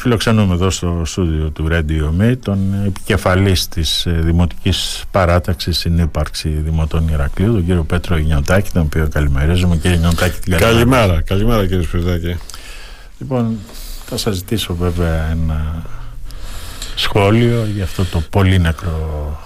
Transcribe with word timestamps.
Φιλοξενούμε 0.00 0.54
εδώ 0.54 0.70
στο 0.70 1.02
στούντιο 1.04 1.50
του 1.50 1.68
Radio 1.70 2.22
Me 2.22 2.36
τον 2.42 2.84
επικεφαλής 2.86 3.68
της 3.68 4.06
ε, 4.06 4.10
Δημοτικής 4.10 5.04
Παράταξης 5.10 5.78
Συνύπαρξη 5.78 6.48
Δημοτών 6.48 7.08
Ηρακλείου, 7.08 7.52
τον 7.52 7.64
κύριο 7.64 7.84
Πέτρο 7.84 8.16
Ινιωτάκη, 8.16 8.70
τον 8.70 8.82
οποίο 8.82 9.08
καλημερίζουμε. 9.08 9.76
Κύριε 9.76 9.96
Ινιωτάκη, 9.96 10.40
την 10.40 10.52
καλημέρα. 10.56 10.72
Καλημέρα, 10.72 11.20
καλημέρα 11.20 11.66
κύριε 11.66 11.82
Σπυρδάκη. 11.82 12.36
Λοιπόν, 13.18 13.58
θα 14.06 14.16
σας 14.16 14.36
ζητήσω 14.36 14.74
βέβαια 14.74 15.30
ένα 15.30 15.82
σχόλιο 16.94 17.68
για 17.74 17.84
αυτό 17.84 18.04
το 18.04 18.22
πολύ 18.30 18.58
νεκρό 18.58 19.38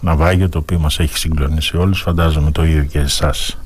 ναυάγιο 0.00 0.48
το 0.48 0.58
οποίο 0.58 0.78
μας 0.78 0.98
έχει 0.98 1.18
συγκλονίσει 1.18 1.76
όλους, 1.76 2.00
φαντάζομαι 2.00 2.50
το 2.50 2.64
ίδιο 2.64 2.84
και 2.84 2.98
εσάς. 2.98 3.58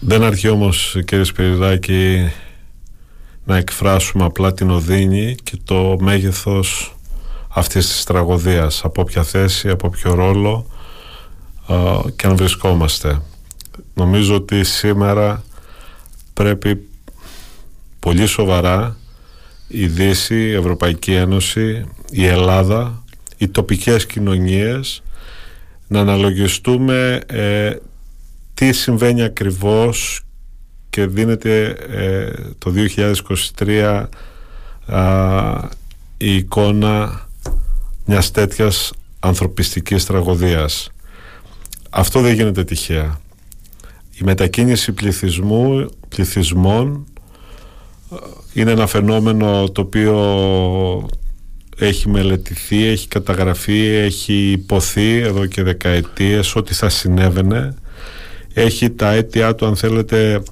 Δεν 0.00 0.22
αρκεί 0.22 0.48
όμως 0.48 0.96
κύριε 1.04 1.24
Σπυρδάκη 1.24 2.30
να 3.50 3.56
εκφράσουμε 3.56 4.24
απλά 4.24 4.52
την 4.52 4.70
οδύνη 4.70 5.34
και 5.42 5.58
το 5.64 5.96
μέγεθος 6.00 6.96
αυτής 7.48 7.86
της 7.86 8.04
τραγωδίας 8.04 8.84
από 8.84 9.00
όποια 9.00 9.22
θέση, 9.22 9.68
από 9.68 9.88
ποιο 9.88 10.14
ρόλο 10.14 10.66
και 12.16 12.26
αν 12.26 12.36
βρισκόμαστε. 12.36 13.22
Νομίζω 13.94 14.34
ότι 14.34 14.64
σήμερα 14.64 15.42
πρέπει 16.32 16.88
πολύ 17.98 18.26
σοβαρά 18.26 18.96
η 19.68 19.86
Δύση, 19.86 20.34
η 20.34 20.54
Ευρωπαϊκή 20.54 21.12
Ένωση, 21.12 21.86
η 22.10 22.26
Ελλάδα, 22.26 23.04
οι 23.36 23.48
τοπικές 23.48 24.06
κοινωνίες 24.06 25.02
να 25.86 26.00
αναλογιστούμε 26.00 27.20
ε, 27.26 27.76
τι 28.54 28.72
συμβαίνει 28.72 29.22
ακριβώς 29.22 30.24
και 30.90 31.06
δίνεται 31.06 31.66
ε, 31.90 32.30
το 32.58 32.72
2023 33.56 34.06
η 36.16 36.34
εικόνα 36.34 37.26
μιας 38.04 38.30
τέτοιας 38.30 38.92
ανθρωπιστικής 39.20 40.06
τραγωδίας. 40.06 40.90
Αυτό 41.90 42.20
δεν 42.20 42.34
γίνεται 42.34 42.64
τυχαία. 42.64 43.20
Η 44.20 44.24
μετακίνηση 44.24 44.92
πληθυσμού, 44.92 45.90
πληθυσμών 46.08 47.06
ε, 48.12 48.16
είναι 48.52 48.70
ένα 48.70 48.86
φαινόμενο 48.86 49.68
το 49.68 49.80
οποίο 49.80 51.08
έχει 51.78 52.08
μελετηθεί, 52.08 52.84
έχει 52.84 53.08
καταγραφεί, 53.08 53.86
έχει 53.86 54.50
υποθεί 54.50 55.16
εδώ 55.16 55.46
και 55.46 55.62
δεκαετίες 55.62 56.56
ότι 56.56 56.74
θα 56.74 56.88
συνέβαινε. 56.88 57.74
Έχει 58.54 58.90
τα 58.90 59.10
αίτια 59.10 59.54
του 59.54 59.66
αν 59.66 59.76
θέλετε 59.76 60.42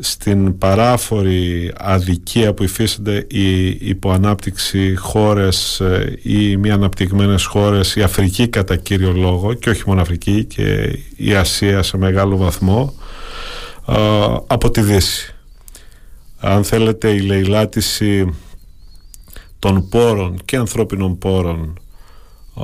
στην 0.00 0.58
παράφορη 0.58 1.72
αδικία 1.76 2.54
που 2.54 2.62
υφίστανται 2.62 3.26
οι 3.30 3.68
υποανάπτυξη 3.68 4.96
χώρες 4.96 5.80
ε, 5.80 6.18
ή 6.22 6.56
μη 6.56 6.70
αναπτυγμένες 6.70 7.44
χώρες 7.44 7.96
η 7.96 8.02
Αφρική 8.02 8.48
κατά 8.48 8.76
κύριο 8.76 9.12
λόγο 9.12 9.54
και 9.54 9.70
όχι 9.70 9.82
μόνο 9.86 10.00
Αφρική 10.00 10.44
και 10.44 10.98
η 11.16 11.34
Ασία 11.34 11.82
σε 11.82 11.96
μεγάλο 11.96 12.36
βαθμό 12.36 12.94
ε, 13.88 13.94
από 14.46 14.70
τη 14.70 14.80
Δύση. 14.80 15.34
Αν 16.38 16.64
θέλετε 16.64 17.10
η 17.10 17.20
λαιλάτιση 17.20 18.34
των 19.58 19.88
πόρων 19.88 20.38
και 20.44 20.56
ανθρώπινων 20.56 21.18
πόρων 21.18 21.78
ε, 22.56 22.62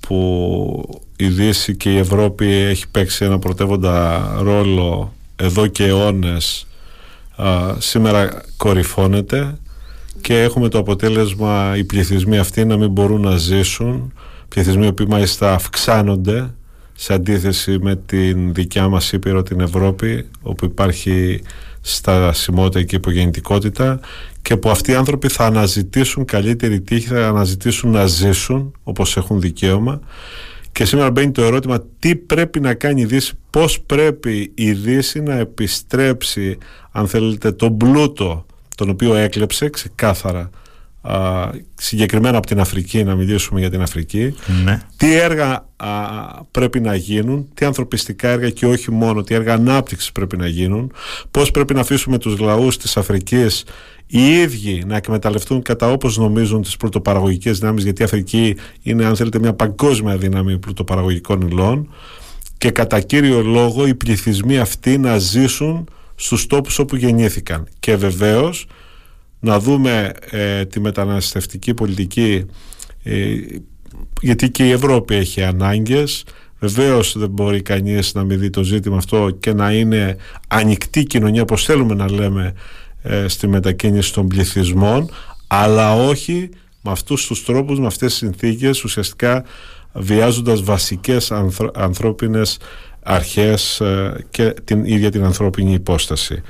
που 0.00 1.00
η 1.16 1.26
Δύση 1.26 1.76
και 1.76 1.92
η 1.92 1.98
Ευρώπη 1.98 2.46
έχει 2.46 2.88
παίξει 2.88 3.24
ένα 3.24 3.38
πρωτεύοντα 3.38 4.28
ρόλο 4.42 5.12
εδώ 5.40 5.66
και 5.66 5.86
αιώνες 5.86 6.66
σήμερα 7.78 8.42
κορυφώνεται 8.56 9.58
και 10.20 10.42
έχουμε 10.42 10.68
το 10.68 10.78
αποτέλεσμα 10.78 11.76
οι 11.76 11.84
πληθυσμοί 11.84 12.38
αυτοί 12.38 12.64
να 12.64 12.76
μην 12.76 12.90
μπορούν 12.90 13.20
να 13.20 13.36
ζήσουν 13.36 14.12
πληθυσμοί 14.48 14.92
που 14.92 15.04
μάλιστα 15.08 15.54
αυξάνονται 15.54 16.54
σε 16.92 17.12
αντίθεση 17.12 17.78
με 17.80 17.96
την 17.96 18.54
δικιά 18.54 18.88
μας 18.88 19.12
Ήπειρο 19.12 19.42
την 19.42 19.60
Ευρώπη 19.60 20.28
όπου 20.42 20.64
υπάρχει 20.64 21.42
στασιμότητα 21.80 22.82
και 22.82 22.96
υπογεννητικότητα 22.96 24.00
και 24.42 24.56
που 24.56 24.70
αυτοί 24.70 24.90
οι 24.90 24.94
άνθρωποι 24.94 25.28
θα 25.28 25.44
αναζητήσουν 25.44 26.24
καλύτερη 26.24 26.80
τύχη, 26.80 27.06
θα 27.06 27.28
αναζητήσουν 27.28 27.90
να 27.90 28.06
ζήσουν 28.06 28.72
όπως 28.82 29.16
έχουν 29.16 29.40
δικαίωμα 29.40 30.00
και 30.72 30.84
σήμερα 30.84 31.10
μπαίνει 31.10 31.30
το 31.30 31.42
ερώτημα 31.42 31.82
τι 31.98 32.16
πρέπει 32.16 32.60
να 32.60 32.74
κάνει 32.74 33.00
η 33.00 33.04
Δύση, 33.04 33.32
πώς 33.50 33.80
πρέπει 33.80 34.52
η 34.54 34.72
Δύση 34.72 35.20
να 35.20 35.34
επιστρέψει 35.34 36.58
αν 36.90 37.08
θέλετε 37.08 37.52
τον 37.52 37.76
πλούτο 37.76 38.46
τον 38.76 38.88
οποίο 38.90 39.14
έκλεψε 39.14 39.70
ξεκάθαρα 39.70 40.50
α, 41.02 41.50
συγκεκριμένα 41.74 42.38
από 42.38 42.46
την 42.46 42.60
Αφρική 42.60 43.04
να 43.04 43.14
μιλήσουμε 43.14 43.60
για 43.60 43.70
την 43.70 43.82
Αφρική. 43.82 44.34
Ναι. 44.64 44.82
τι 44.96 45.14
έργα 45.14 45.68
πρέπει 46.50 46.80
να 46.80 46.94
γίνουν 46.94 47.48
τι 47.54 47.64
ανθρωπιστικά 47.64 48.28
έργα 48.28 48.50
και 48.50 48.66
όχι 48.66 48.90
μόνο 48.90 49.22
τι 49.22 49.34
έργα 49.34 49.54
ανάπτυξης 49.54 50.12
πρέπει 50.12 50.36
να 50.36 50.46
γίνουν. 50.46 50.92
Πώς 51.30 51.50
πρέπει 51.50 51.74
να 51.74 51.80
αφήσουμε 51.80 52.18
τους 52.18 52.38
λαούς 52.38 52.76
της 52.76 52.96
Αφρικής 52.96 53.64
οι 54.06 54.38
ίδιοι 54.40 54.82
να 54.86 54.96
εκμεταλλευτούν 54.96 55.62
κατά 55.62 55.92
όπως 55.92 56.16
νομίζουν 56.18 56.62
τις 56.62 56.76
πρωτοπαραγωγικές 56.76 57.58
δυνάμεις 57.58 57.84
γιατί 57.84 58.02
η 58.02 58.04
Αφρική 58.04 58.56
είναι 58.82 59.04
αν 59.04 59.16
θέλετε 59.16 59.38
μια 59.38 59.54
παγκόσμια 59.54 60.16
δύναμη 60.16 60.58
πρωτοπαραγωγικών 60.58 61.40
υλών. 61.40 61.88
Και 62.58 62.70
κατά 62.70 63.00
κύριο 63.00 63.42
λόγο 63.42 63.86
οι 63.86 63.94
πληθυσμοί 63.94 64.58
αυτοί 64.58 64.98
να 64.98 65.18
ζήσουν 65.18 65.88
στους 66.14 66.46
τόπους 66.46 66.78
όπου 66.78 66.96
γεννήθηκαν. 66.96 67.66
Και 67.78 67.96
βεβαίως 67.96 68.66
να 69.40 69.58
δούμε 69.58 70.12
ε, 70.30 70.64
τη 70.64 70.80
μεταναστευτική 70.80 71.74
πολιτική 71.74 72.46
ε, 73.02 73.34
γιατί 74.20 74.50
και 74.50 74.66
η 74.66 74.70
Ευρώπη 74.70 75.14
έχει 75.14 75.42
ανάγκες 75.42 76.24
Βεβαίως 76.60 77.18
δεν 77.18 77.28
μπορεί 77.28 77.62
κανείς 77.62 78.14
να 78.14 78.24
μην 78.24 78.38
δει 78.38 78.50
το 78.50 78.62
ζήτημα 78.62 78.96
αυτό 78.96 79.30
και 79.40 79.52
να 79.52 79.72
είναι 79.72 80.16
ανοιχτή 80.48 81.02
κοινωνία 81.02 81.42
όπως 81.42 81.64
θέλουμε 81.64 81.94
να 81.94 82.10
λέμε 82.10 82.54
ε, 83.02 83.28
στη 83.28 83.46
μετακίνηση 83.46 84.12
των 84.12 84.28
πληθυσμών 84.28 85.10
αλλά 85.46 85.94
όχι 85.94 86.48
με 86.82 86.90
αυτούς 86.90 87.26
τους 87.26 87.44
τρόπους, 87.44 87.78
με 87.78 87.86
αυτές 87.86 88.08
τις 88.08 88.18
συνθήκες 88.18 88.84
ουσιαστικά 88.84 89.44
βιάζοντας 89.92 90.62
βασικές 90.62 91.32
ανθρώπινες 91.74 92.58
αρχές 93.02 93.80
ε, 93.80 94.24
και 94.30 94.54
την 94.64 94.84
ίδια 94.84 95.10
την 95.10 95.24
ανθρώπινη 95.24 95.72
υπόσταση. 95.72 96.42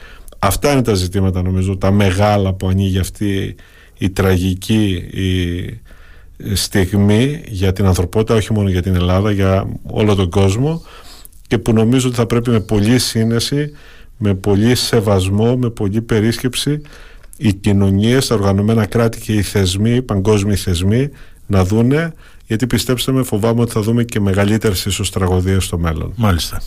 Αυτά 0.42 0.72
είναι 0.72 0.82
τα 0.82 0.94
ζητήματα 0.94 1.42
νομίζω, 1.42 1.76
τα 1.76 1.90
μεγάλα 1.90 2.52
που 2.52 2.68
ανοίγει 2.68 2.98
αυτή 2.98 3.54
η 3.98 4.10
τραγική 4.10 4.92
η 5.12 6.54
στιγμή 6.54 7.42
για 7.46 7.72
την 7.72 7.86
ανθρωπότητα, 7.86 8.34
όχι 8.34 8.52
μόνο 8.52 8.68
για 8.68 8.82
την 8.82 8.94
Ελλάδα, 8.94 9.30
για 9.30 9.68
όλο 9.82 10.14
τον 10.14 10.30
κόσμο 10.30 10.82
και 11.46 11.58
που 11.58 11.72
νομίζω 11.72 12.08
ότι 12.08 12.16
θα 12.16 12.26
πρέπει 12.26 12.50
με 12.50 12.60
πολλή 12.60 12.98
σύνεση 12.98 13.72
με 14.22 14.34
πολύ 14.34 14.74
σεβασμό, 14.74 15.56
με 15.56 15.70
πολύ 15.70 16.00
περίσκεψη 16.00 16.80
οι 17.36 17.52
κοινωνίες, 17.54 18.26
τα 18.26 18.34
οργανωμένα 18.34 18.86
κράτη 18.86 19.20
και 19.20 19.32
οι 19.32 19.42
θεσμοί, 19.42 19.94
οι 19.94 20.02
παγκόσμιοι 20.02 20.56
θεσμοί 20.56 21.10
να 21.46 21.64
δούνε 21.64 22.14
γιατί 22.46 22.66
πιστέψτε 22.66 23.12
με 23.12 23.22
φοβάμαι 23.22 23.60
ότι 23.60 23.72
θα 23.72 23.80
δούμε 23.80 24.04
και 24.04 24.20
μεγαλύτερες 24.20 24.84
ίσως 24.84 25.10
τραγωδίες 25.10 25.64
στο 25.64 25.78
μέλλον. 25.78 26.12
Μάλιστα. 26.16 26.62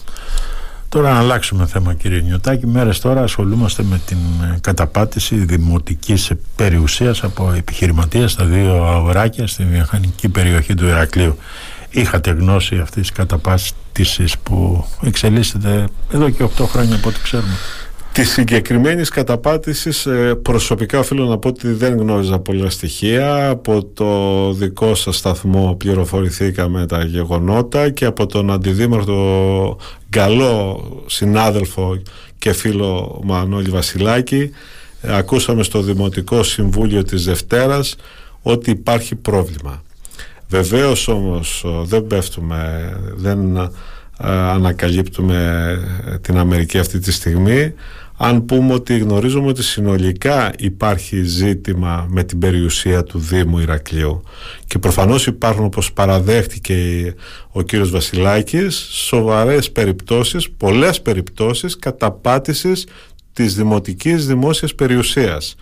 Τώρα 0.93 1.11
να 1.11 1.19
αλλάξουμε 1.19 1.65
θέμα 1.65 1.93
κύριε 1.93 2.21
Νιωτάκη. 2.21 2.67
Μέρες 2.67 2.99
τώρα 2.99 3.21
ασχολούμαστε 3.21 3.83
με 3.83 4.01
την 4.05 4.17
καταπάτηση 4.61 5.35
δημοτικής 5.35 6.31
περιουσίας 6.55 7.23
από 7.23 7.53
επιχειρηματίες 7.57 8.31
στα 8.31 8.45
δύο 8.45 8.83
αγοράκια 8.83 9.47
στη 9.47 9.63
βιομηχανική 9.63 10.29
περιοχή 10.29 10.73
του 10.73 10.85
Ηρακλείου 10.85 11.37
είχατε 11.89 12.31
γνώση 12.31 12.75
αυτής 12.75 13.01
της 13.01 13.11
καταπάτησης 13.11 14.37
που 14.37 14.85
εξελίσσεται 15.03 15.87
εδώ 16.11 16.29
και 16.29 16.43
8 16.43 16.63
χρόνια 16.65 16.95
από 16.95 17.09
ό,τι 17.09 17.19
ξέρουμε; 17.23 17.53
Της 18.11 18.31
συγκεκριμένης 18.31 19.09
καταπάτησης 19.09 20.05
ε, 20.05 20.35
προσωπικά 20.41 20.99
οφείλω 20.99 21.25
να 21.25 21.37
πω 21.37 21.47
ότι 21.47 21.71
δεν 21.71 21.97
γνώριζα 21.97 22.39
πολλά 22.39 22.69
στοιχεία. 22.69 23.49
Από 23.49 23.83
το 23.83 24.51
δικό 24.53 24.95
σας 24.95 25.17
σταθμό 25.17 25.75
πληροφορηθήκαμε 25.77 26.85
τα 26.85 27.03
γεγονότα 27.03 27.89
και 27.89 28.05
από 28.05 28.25
τον 28.25 28.51
αντιδήμαρχο 28.51 29.77
καλό 30.13 30.83
συνάδελφο 31.05 32.01
και 32.37 32.53
φίλο 32.53 33.21
Μανώλη 33.23 33.69
Βασιλάκη 33.69 34.51
ε, 35.01 35.17
ακούσαμε 35.17 35.63
στο 35.63 35.81
Δημοτικό 35.81 36.43
Συμβούλιο 36.43 37.03
της 37.03 37.23
Δευτέρας 37.25 37.95
ότι 38.41 38.69
υπάρχει 38.71 39.15
πρόβλημα. 39.15 39.83
Βεβαίως 40.47 41.07
όμως 41.07 41.65
δεν 41.83 42.07
πέφτουμε, 42.07 42.93
δεν 43.15 43.55
ε, 43.55 43.69
ανακαλύπτουμε 44.27 45.79
την 46.21 46.37
Αμερική 46.37 46.77
αυτή 46.77 46.99
τη 46.99 47.11
στιγμή 47.11 47.73
αν 48.17 48.45
πούμε 48.45 48.73
ότι 48.73 48.97
γνωρίζουμε 48.97 49.47
ότι 49.47 49.63
συνολικά 49.63 50.53
υπάρχει 50.57 51.23
ζήτημα 51.23 52.05
με 52.09 52.23
την 52.23 52.39
περιουσία 52.39 53.03
του 53.03 53.19
Δήμου 53.19 53.59
Ηρακλείου 53.59 54.23
και 54.67 54.79
προφανώς 54.79 55.27
υπάρχουν 55.27 55.63
όπως 55.65 55.93
παραδέχτηκε 55.93 57.13
ο 57.51 57.61
κύριος 57.61 57.91
Βασιλάκης 57.91 58.75
σοβαρές 58.91 59.71
περιπτώσεις, 59.71 60.49
πολλές 60.49 61.01
περιπτώσεις 61.01 61.77
καταπάτησης 61.77 62.85
της 63.33 63.55
δημοτικής 63.55 64.27
δημόσιας 64.27 64.75
περιουσίας. 64.75 65.55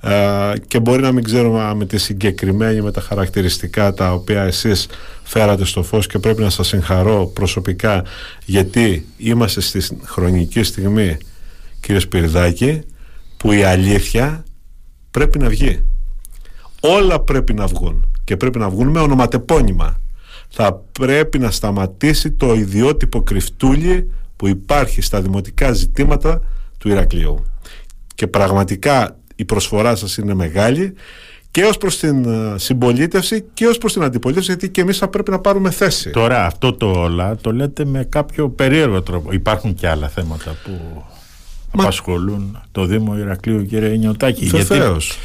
Ε, 0.00 0.52
και 0.66 0.80
μπορεί 0.80 1.02
να 1.02 1.12
μην 1.12 1.24
ξέρουμε 1.24 1.74
με 1.74 1.86
τη 1.86 1.98
συγκεκριμένη 1.98 2.80
με 2.80 2.90
τα 2.90 3.00
χαρακτηριστικά 3.00 3.94
τα 3.94 4.12
οποία 4.12 4.42
εσείς 4.42 4.86
φέρατε 5.22 5.64
στο 5.64 5.82
φως 5.82 6.06
και 6.06 6.18
πρέπει 6.18 6.42
να 6.42 6.50
σας 6.50 6.66
συγχαρώ 6.66 7.30
προσωπικά 7.34 8.04
γιατί 8.44 9.06
είμαστε 9.16 9.60
στη 9.60 9.80
χρονική 10.04 10.62
στιγμή 10.62 11.18
κύριε 11.86 12.00
Σπυρδάκη 12.00 12.80
που 13.36 13.52
η 13.52 13.62
αλήθεια 13.62 14.44
πρέπει 15.10 15.38
να 15.38 15.48
βγει 15.48 15.84
όλα 16.80 17.20
πρέπει 17.20 17.54
να 17.54 17.66
βγουν 17.66 18.06
και 18.24 18.36
πρέπει 18.36 18.58
να 18.58 18.68
βγουν 18.68 18.88
με 18.88 19.00
ονοματεπώνυμα 19.00 20.00
θα 20.48 20.82
πρέπει 20.92 21.38
να 21.38 21.50
σταματήσει 21.50 22.30
το 22.30 22.54
ιδιότυπο 22.54 23.22
κρυφτούλι 23.22 24.10
που 24.36 24.46
υπάρχει 24.46 25.00
στα 25.00 25.20
δημοτικά 25.20 25.72
ζητήματα 25.72 26.40
του 26.78 26.88
Ηρακλείου. 26.88 27.44
Και 28.14 28.26
πραγματικά 28.26 29.16
η 29.36 29.44
προσφορά 29.44 29.96
σας 29.96 30.16
είναι 30.16 30.34
μεγάλη 30.34 30.94
και 31.50 31.64
ως 31.64 31.78
προς 31.78 31.98
την 31.98 32.24
ε, 32.24 32.58
συμπολίτευση 32.58 33.44
και 33.54 33.66
ως 33.66 33.78
προς 33.78 33.92
την 33.92 34.02
αντιπολίτευση 34.02 34.50
γιατί 34.50 34.68
και 34.68 34.80
εμείς 34.80 34.98
θα 34.98 35.08
πρέπει 35.08 35.30
να 35.30 35.38
πάρουμε 35.38 35.70
θέση. 35.70 36.10
Τώρα 36.10 36.46
αυτό 36.46 36.72
το 36.72 36.90
όλα 36.90 37.36
το 37.36 37.52
λέτε 37.52 37.84
με 37.84 38.04
κάποιο 38.04 38.48
περίεργο 38.48 39.02
τρόπο. 39.02 39.32
Υπάρχουν 39.32 39.74
και 39.74 39.88
άλλα 39.88 40.08
θέματα 40.08 40.56
που 40.64 40.70
Μα... 40.94 41.15
απασχολούν 41.82 42.58
το 42.72 42.84
Δήμο 42.84 43.18
Ηρακλείου 43.18 43.66
κύριε 43.66 43.96
Νιωτάκη. 43.96 44.46
Βεβαίως. 44.46 45.18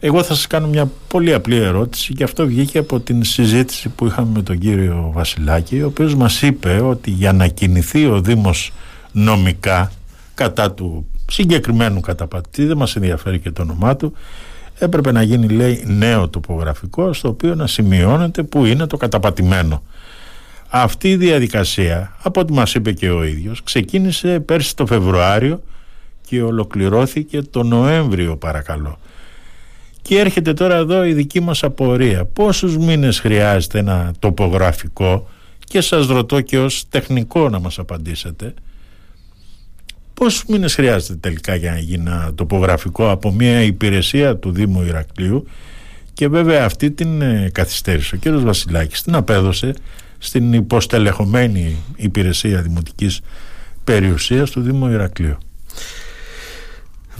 Εγώ 0.00 0.22
θα 0.22 0.34
σας 0.34 0.46
κάνω 0.46 0.66
μια 0.66 0.90
πολύ 1.08 1.34
απλή 1.34 1.56
ερώτηση 1.56 2.14
και 2.14 2.24
αυτό 2.24 2.46
βγήκε 2.46 2.78
από 2.78 3.00
την 3.00 3.24
συζήτηση 3.24 3.88
που 3.88 4.06
είχαμε 4.06 4.30
με 4.34 4.42
τον 4.42 4.58
κύριο 4.58 5.10
Βασιλάκη 5.14 5.82
ο 5.82 5.86
οποίος 5.86 6.14
μας 6.14 6.42
είπε 6.42 6.80
ότι 6.80 7.10
για 7.10 7.32
να 7.32 7.46
κινηθεί 7.46 8.06
ο 8.06 8.20
Δήμος 8.20 8.72
νομικά 9.12 9.92
κατά 10.34 10.72
του 10.72 11.06
συγκεκριμένου 11.30 12.00
καταπατητή, 12.00 12.64
δεν 12.64 12.76
μας 12.76 12.96
ενδιαφέρει 12.96 13.38
και 13.38 13.50
το 13.50 13.62
όνομά 13.62 13.96
του 13.96 14.12
έπρεπε 14.78 15.12
να 15.12 15.22
γίνει 15.22 15.48
λέει 15.48 15.84
νέο 15.86 16.28
τοπογραφικό 16.28 17.12
στο 17.12 17.28
οποίο 17.28 17.54
να 17.54 17.66
σημειώνεται 17.66 18.42
που 18.42 18.64
είναι 18.64 18.86
το 18.86 18.96
καταπατημένο. 18.96 19.82
Αυτή 20.68 21.08
η 21.08 21.16
διαδικασία, 21.16 22.16
από 22.22 22.40
ό,τι 22.40 22.52
μας 22.52 22.74
είπε 22.74 22.92
και 22.92 23.10
ο 23.10 23.24
ίδιος, 23.24 23.62
ξεκίνησε 23.62 24.40
πέρσι 24.40 24.76
το 24.76 24.86
Φεβρουάριο 24.86 25.62
και 26.30 26.42
ολοκληρώθηκε 26.42 27.42
το 27.42 27.62
Νοέμβριο 27.62 28.36
παρακαλώ. 28.36 28.98
Και 30.02 30.18
έρχεται 30.18 30.52
τώρα 30.52 30.76
εδώ 30.76 31.04
η 31.04 31.12
δική 31.12 31.40
μας 31.40 31.62
απορία. 31.62 32.24
Πόσους 32.24 32.76
μήνες 32.76 33.20
χρειάζεται 33.20 33.78
ένα 33.78 34.12
τοπογραφικό 34.18 35.28
και 35.58 35.80
σας 35.80 36.06
ρωτώ 36.06 36.40
και 36.40 36.58
ως 36.58 36.88
τεχνικό 36.88 37.48
να 37.48 37.58
μας 37.58 37.78
απαντήσετε. 37.78 38.54
Πόσους 40.14 40.44
μήνες 40.48 40.74
χρειάζεται 40.74 41.14
τελικά 41.14 41.54
για 41.54 41.70
να 41.70 41.78
γίνει 41.78 42.10
ένα 42.10 42.32
τοπογραφικό 42.34 43.10
από 43.10 43.32
μια 43.32 43.62
υπηρεσία 43.62 44.36
του 44.36 44.52
Δήμου 44.52 44.82
Ηρακλείου; 44.82 45.46
Και 46.12 46.28
βέβαια 46.28 46.64
αυτή 46.64 46.90
την 46.90 47.22
ε, 47.22 47.50
καθυστέρησε. 47.52 48.14
Ο 48.14 48.18
κύριος 48.18 48.42
Βασιλάκης 48.42 49.02
την 49.02 49.14
απέδωσε 49.14 49.74
στην 50.18 50.52
υποστελεχωμένη 50.52 51.76
υπηρεσία 51.96 52.62
δημοτικής 52.62 53.20
περιουσίας 53.84 54.50
του 54.50 54.60
Δήμου 54.60 54.88
Ηρακλείου. 54.88 55.38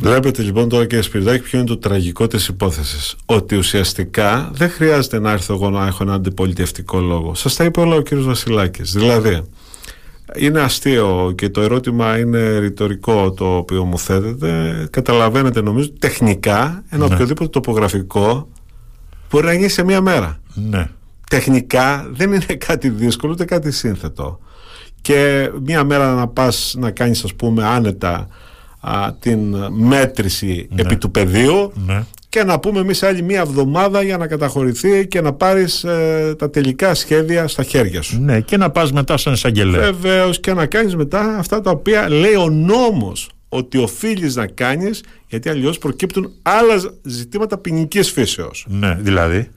Βλέπετε 0.00 0.42
λοιπόν 0.42 0.68
τώρα 0.68 0.86
κύριε 0.86 1.02
Σπυρδάκη 1.02 1.42
ποιο 1.42 1.58
είναι 1.58 1.68
το 1.68 1.78
τραγικό 1.78 2.26
της 2.26 2.48
υπόθεσης. 2.48 3.16
Ότι 3.26 3.56
ουσιαστικά 3.56 4.50
δεν 4.52 4.70
χρειάζεται 4.70 5.18
να 5.18 5.30
έρθω 5.30 5.54
εγώ 5.54 5.70
να 5.70 5.86
έχω 5.86 6.02
ένα 6.02 6.14
αντιπολιτευτικό 6.14 7.00
λόγο. 7.00 7.34
Σας 7.34 7.56
τα 7.56 7.64
είπε 7.64 7.80
όλα 7.80 7.96
ο 7.96 8.00
κύριος 8.00 8.26
Βασιλάκης. 8.26 8.92
Δηλαδή 8.92 9.42
είναι 10.36 10.60
αστείο 10.60 11.32
και 11.36 11.48
το 11.48 11.60
ερώτημα 11.60 12.18
είναι 12.18 12.58
ρητορικό 12.58 13.32
το 13.32 13.56
οποίο 13.56 13.84
μου 13.84 13.98
θέτεται 13.98 14.86
καταλαβαίνετε 14.90 15.62
νομίζω 15.62 15.92
τεχνικά 15.98 16.84
ένα 16.88 17.08
ναι. 17.08 17.14
οποιοδήποτε 17.14 17.50
τοπογραφικό 17.50 18.48
μπορεί 19.30 19.46
να 19.46 19.52
γίνει 19.52 19.68
σε 19.68 19.84
μία 19.84 20.00
μέρα. 20.00 20.40
Ναι. 20.54 20.88
τεχνικά 21.30 22.08
δεν 22.12 22.32
είναι 22.32 22.54
κάτι 22.66 22.88
δύσκολο 22.88 23.32
ούτε 23.32 23.44
κάτι 23.44 23.70
σύνθετο. 23.70 24.38
Και 25.00 25.50
μία 25.62 25.84
μέρα 25.84 26.14
να 26.14 26.28
πας 26.28 26.74
να 26.78 26.90
κάνεις 26.90 27.24
ας 27.24 27.34
πούμε 27.34 27.64
άνετα 27.64 28.28
α, 28.80 29.12
την 29.18 29.56
μέτρηση 29.70 30.68
ναι. 30.70 30.80
επί 30.80 30.96
του 30.96 31.10
πεδίου 31.10 31.72
ναι. 31.86 32.04
και 32.28 32.44
να 32.44 32.58
πούμε 32.58 32.80
εμείς 32.80 33.02
άλλη 33.02 33.22
μία 33.22 33.40
εβδομάδα 33.40 34.02
για 34.02 34.16
να 34.16 34.26
καταχωρηθεί 34.26 35.06
και 35.06 35.20
να 35.20 35.32
πάρεις 35.32 35.84
ε, 35.84 36.34
τα 36.38 36.50
τελικά 36.50 36.94
σχέδια 36.94 37.48
στα 37.48 37.62
χέρια 37.62 38.02
σου. 38.02 38.20
Ναι, 38.20 38.40
και 38.40 38.56
να 38.56 38.70
πας 38.70 38.92
μετά 38.92 39.16
σαν 39.16 39.32
εισαγγελέα. 39.32 39.80
Βεβαίως 39.80 40.40
και 40.40 40.52
να 40.52 40.66
κάνεις 40.66 40.96
μετά 40.96 41.38
αυτά 41.38 41.60
τα 41.60 41.70
οποία 41.70 42.10
λέει 42.10 42.34
ο 42.34 42.50
νόμος 42.50 43.30
ότι 43.48 43.78
οφείλεις 43.78 44.36
να 44.36 44.46
κάνεις 44.46 45.02
γιατί 45.26 45.48
αλλιώς 45.48 45.78
προκύπτουν 45.78 46.30
άλλα 46.42 46.92
ζητήματα 47.02 47.58
ποινικής 47.58 48.10
φύσεως. 48.10 48.66
Ναι, 48.68 48.98
δηλαδή. 49.00 49.48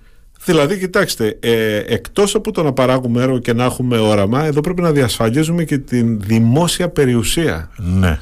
Δηλαδή, 0.45 0.77
κοιτάξτε, 0.77 1.37
ε, 1.39 1.77
εκτός 1.77 2.35
από 2.35 2.51
το 2.51 2.63
να 2.63 2.73
παράγουμε 2.73 3.21
έργο 3.21 3.39
και 3.39 3.53
να 3.53 3.63
έχουμε 3.63 3.97
όραμα, 3.97 4.45
εδώ 4.45 4.61
πρέπει 4.61 4.81
να 4.81 4.91
διασφαλίζουμε 4.91 5.63
και 5.63 5.77
την 5.77 6.19
δημόσια 6.19 6.89
περιουσία. 6.89 7.69
Ναι. 7.77 8.19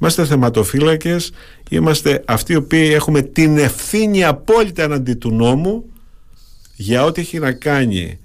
Είμαστε 0.00 0.24
θεματοφύλακες, 0.24 1.32
είμαστε 1.70 2.22
αυτοί 2.26 2.52
οι 2.52 2.56
οποίοι 2.56 2.90
έχουμε 2.94 3.22
την 3.22 3.58
ευθύνη 3.58 4.24
απόλυτα 4.24 4.82
εναντί 4.82 5.14
του 5.14 5.30
νόμου 5.30 5.84
για 6.76 7.04
ό,τι 7.04 7.20
έχει 7.20 7.38
να 7.38 7.52
κάνει 7.52 8.18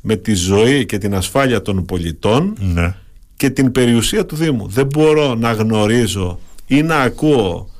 με 0.00 0.16
τη 0.16 0.34
ζωή 0.34 0.86
και 0.86 0.98
την 0.98 1.14
ασφάλεια 1.14 1.62
των 1.62 1.84
πολιτών 1.84 2.56
ναι. 2.58 2.94
και 3.36 3.50
την 3.50 3.72
περιουσία 3.72 4.26
του 4.26 4.36
Δήμου. 4.36 4.68
Δεν 4.68 4.86
μπορώ 4.86 5.34
να 5.34 5.52
γνωρίζω 5.52 6.38
ή 6.66 6.82
να 6.82 6.96
ακούω 6.96 7.70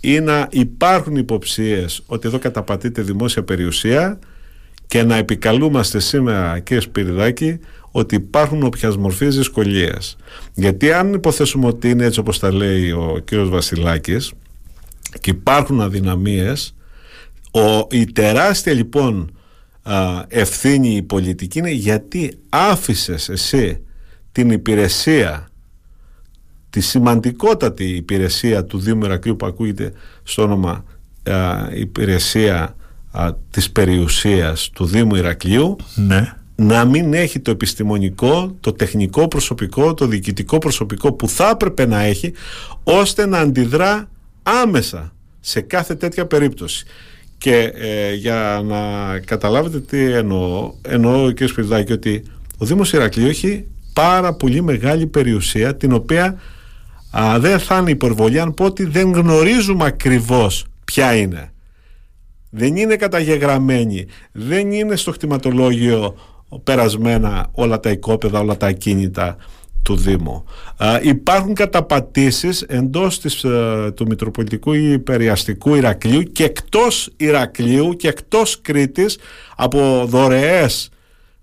ή 0.00 0.20
να 0.20 0.48
υπάρχουν 0.50 1.16
υποψίες 1.16 2.02
ότι 2.06 2.28
εδώ 2.28 2.38
καταπατείται 2.38 3.02
δημόσια 3.02 3.42
περιουσία 3.42 4.18
και 4.86 5.02
να 5.02 5.16
επικαλούμαστε 5.16 6.00
σήμερα 6.00 6.58
κύριε 6.58 6.82
Σπυριδάκη 6.82 7.58
ότι 7.90 8.14
υπάρχουν 8.14 8.62
όποιας 8.62 8.96
μορφής 8.96 9.36
δυσκολίες. 9.36 10.16
Γιατί 10.54 10.92
αν 10.92 11.12
υποθέσουμε 11.12 11.66
ότι 11.66 11.90
είναι 11.90 12.04
έτσι 12.04 12.20
όπως 12.20 12.38
τα 12.38 12.52
λέει 12.52 12.90
ο 12.90 13.20
κύριος 13.24 13.48
Βασιλάκης 13.48 14.32
και 15.20 15.30
υπάρχουν 15.30 15.80
αδυναμίες 15.80 16.74
ο, 17.50 17.86
η 17.90 18.04
τεράστια 18.04 18.72
λοιπόν 18.72 19.30
α, 19.82 20.24
ευθύνη 20.28 20.96
η 20.96 21.02
πολιτική 21.02 21.58
είναι 21.58 21.70
γιατί 21.70 22.38
άφησες 22.48 23.28
εσύ 23.28 23.80
την 24.32 24.50
υπηρεσία 24.50 25.48
τη 26.70 26.80
σημαντικότατη 26.80 27.84
υπηρεσία 27.84 28.64
του 28.64 28.78
Δήμου 28.78 29.04
Ηρακλείου 29.04 29.36
που 29.36 29.46
ακούγεται 29.46 29.92
στο 30.22 30.42
όνομα 30.42 30.84
α, 31.30 31.68
υπηρεσία 31.74 32.76
α, 33.10 33.34
της 33.50 33.70
περιουσίας 33.70 34.70
του 34.72 34.84
Δήμου 34.84 35.14
Ηρακλείου 35.14 35.76
ναι 35.94 36.34
να 36.62 36.84
μην 36.84 37.14
έχει 37.14 37.40
το 37.40 37.50
επιστημονικό, 37.50 38.56
το 38.60 38.72
τεχνικό 38.72 39.28
προσωπικό, 39.28 39.94
το 39.94 40.06
διοικητικό 40.06 40.58
προσωπικό 40.58 41.12
που 41.12 41.28
θα 41.28 41.48
έπρεπε 41.48 41.86
να 41.86 42.00
έχει 42.00 42.32
ώστε 42.82 43.26
να 43.26 43.38
αντιδρά 43.38 44.08
άμεσα 44.42 45.12
σε 45.40 45.60
κάθε 45.60 45.94
τέτοια 45.94 46.26
περίπτωση. 46.26 46.86
Και 47.38 47.72
ε, 47.74 48.14
για 48.14 48.62
να 48.64 48.78
καταλάβετε 49.18 49.80
τι 49.80 50.12
εννοώ, 50.12 50.72
εννοώ 50.82 51.32
κ. 51.32 51.46
Σπυρδάκη 51.46 51.92
ότι 51.92 52.22
ο 52.58 52.64
Δήμος 52.64 52.92
Ηρακλείου 52.92 53.28
έχει 53.28 53.66
πάρα 53.92 54.32
πολύ 54.32 54.62
μεγάλη 54.62 55.06
περιουσία 55.06 55.76
την 55.76 55.92
οποία 55.92 56.40
α, 57.10 57.38
δεν 57.38 57.58
θα 57.58 57.78
είναι 57.78 57.90
υπερβολή 57.90 58.40
αν 58.40 58.54
πω 58.54 58.64
ότι 58.64 58.84
δεν 58.84 59.12
γνωρίζουμε 59.12 59.84
ακριβώς 59.84 60.64
ποια 60.84 61.14
είναι. 61.14 61.52
Δεν 62.50 62.76
είναι 62.76 62.96
καταγεγραμμένη, 62.96 64.06
δεν 64.32 64.72
είναι 64.72 64.96
στο 64.96 65.12
χτιματολόγιο 65.12 66.16
περασμένα 66.64 67.48
όλα 67.52 67.80
τα 67.80 67.90
οικόπεδα, 67.90 68.40
όλα 68.40 68.56
τα 68.56 68.66
ακίνητα 68.66 69.36
του 69.82 69.96
Δήμου. 69.96 70.44
υπάρχουν 71.02 71.54
καταπατήσεις 71.54 72.62
εντός 72.62 73.20
της, 73.20 73.44
ε, 73.44 73.92
του 73.94 74.06
Μητροπολιτικού 74.06 74.72
ή 74.72 74.98
Περιαστικού 74.98 75.74
Ηρακλείου 75.74 76.22
και 76.22 76.44
εκτός 76.44 77.10
Ηρακλείου 77.16 77.96
και 77.96 78.08
εκτός 78.08 78.60
Κρήτης 78.60 79.18
από 79.56 80.04
δωρεές 80.06 80.90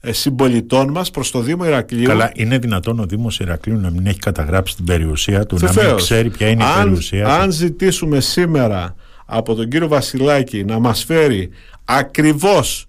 ε, 0.01 0.11
συμπολιτών 0.11 0.91
μας 0.91 1.11
προς 1.11 1.31
το 1.31 1.39
Δήμο 1.39 1.65
Ηρακλείου. 1.65 2.07
Καλά, 2.07 2.31
είναι 2.35 2.57
δυνατόν 2.57 2.99
ο 2.99 3.05
Δήμος 3.05 3.39
Ηρακλείου 3.39 3.79
να 3.79 3.89
μην 3.89 4.05
έχει 4.05 4.19
καταγράψει 4.19 4.75
την 4.75 4.85
περιουσία 4.85 5.45
του, 5.45 5.57
να 5.61 5.83
μην 5.83 5.95
ξέρει 5.95 6.29
ποια 6.29 6.49
είναι 6.49 6.63
η 6.63 6.81
περιουσία 6.81 7.23
του; 7.23 7.31
Αν 7.31 7.51
ζητήσουμε 7.51 8.19
σήμερα 8.19 8.95
από 9.25 9.55
τον 9.55 9.69
κύριο 9.69 9.87
Βασιλάκη 9.87 10.63
να 10.63 10.79
μας 10.79 11.03
φέρει 11.03 11.49
ακριβώς 11.85 12.86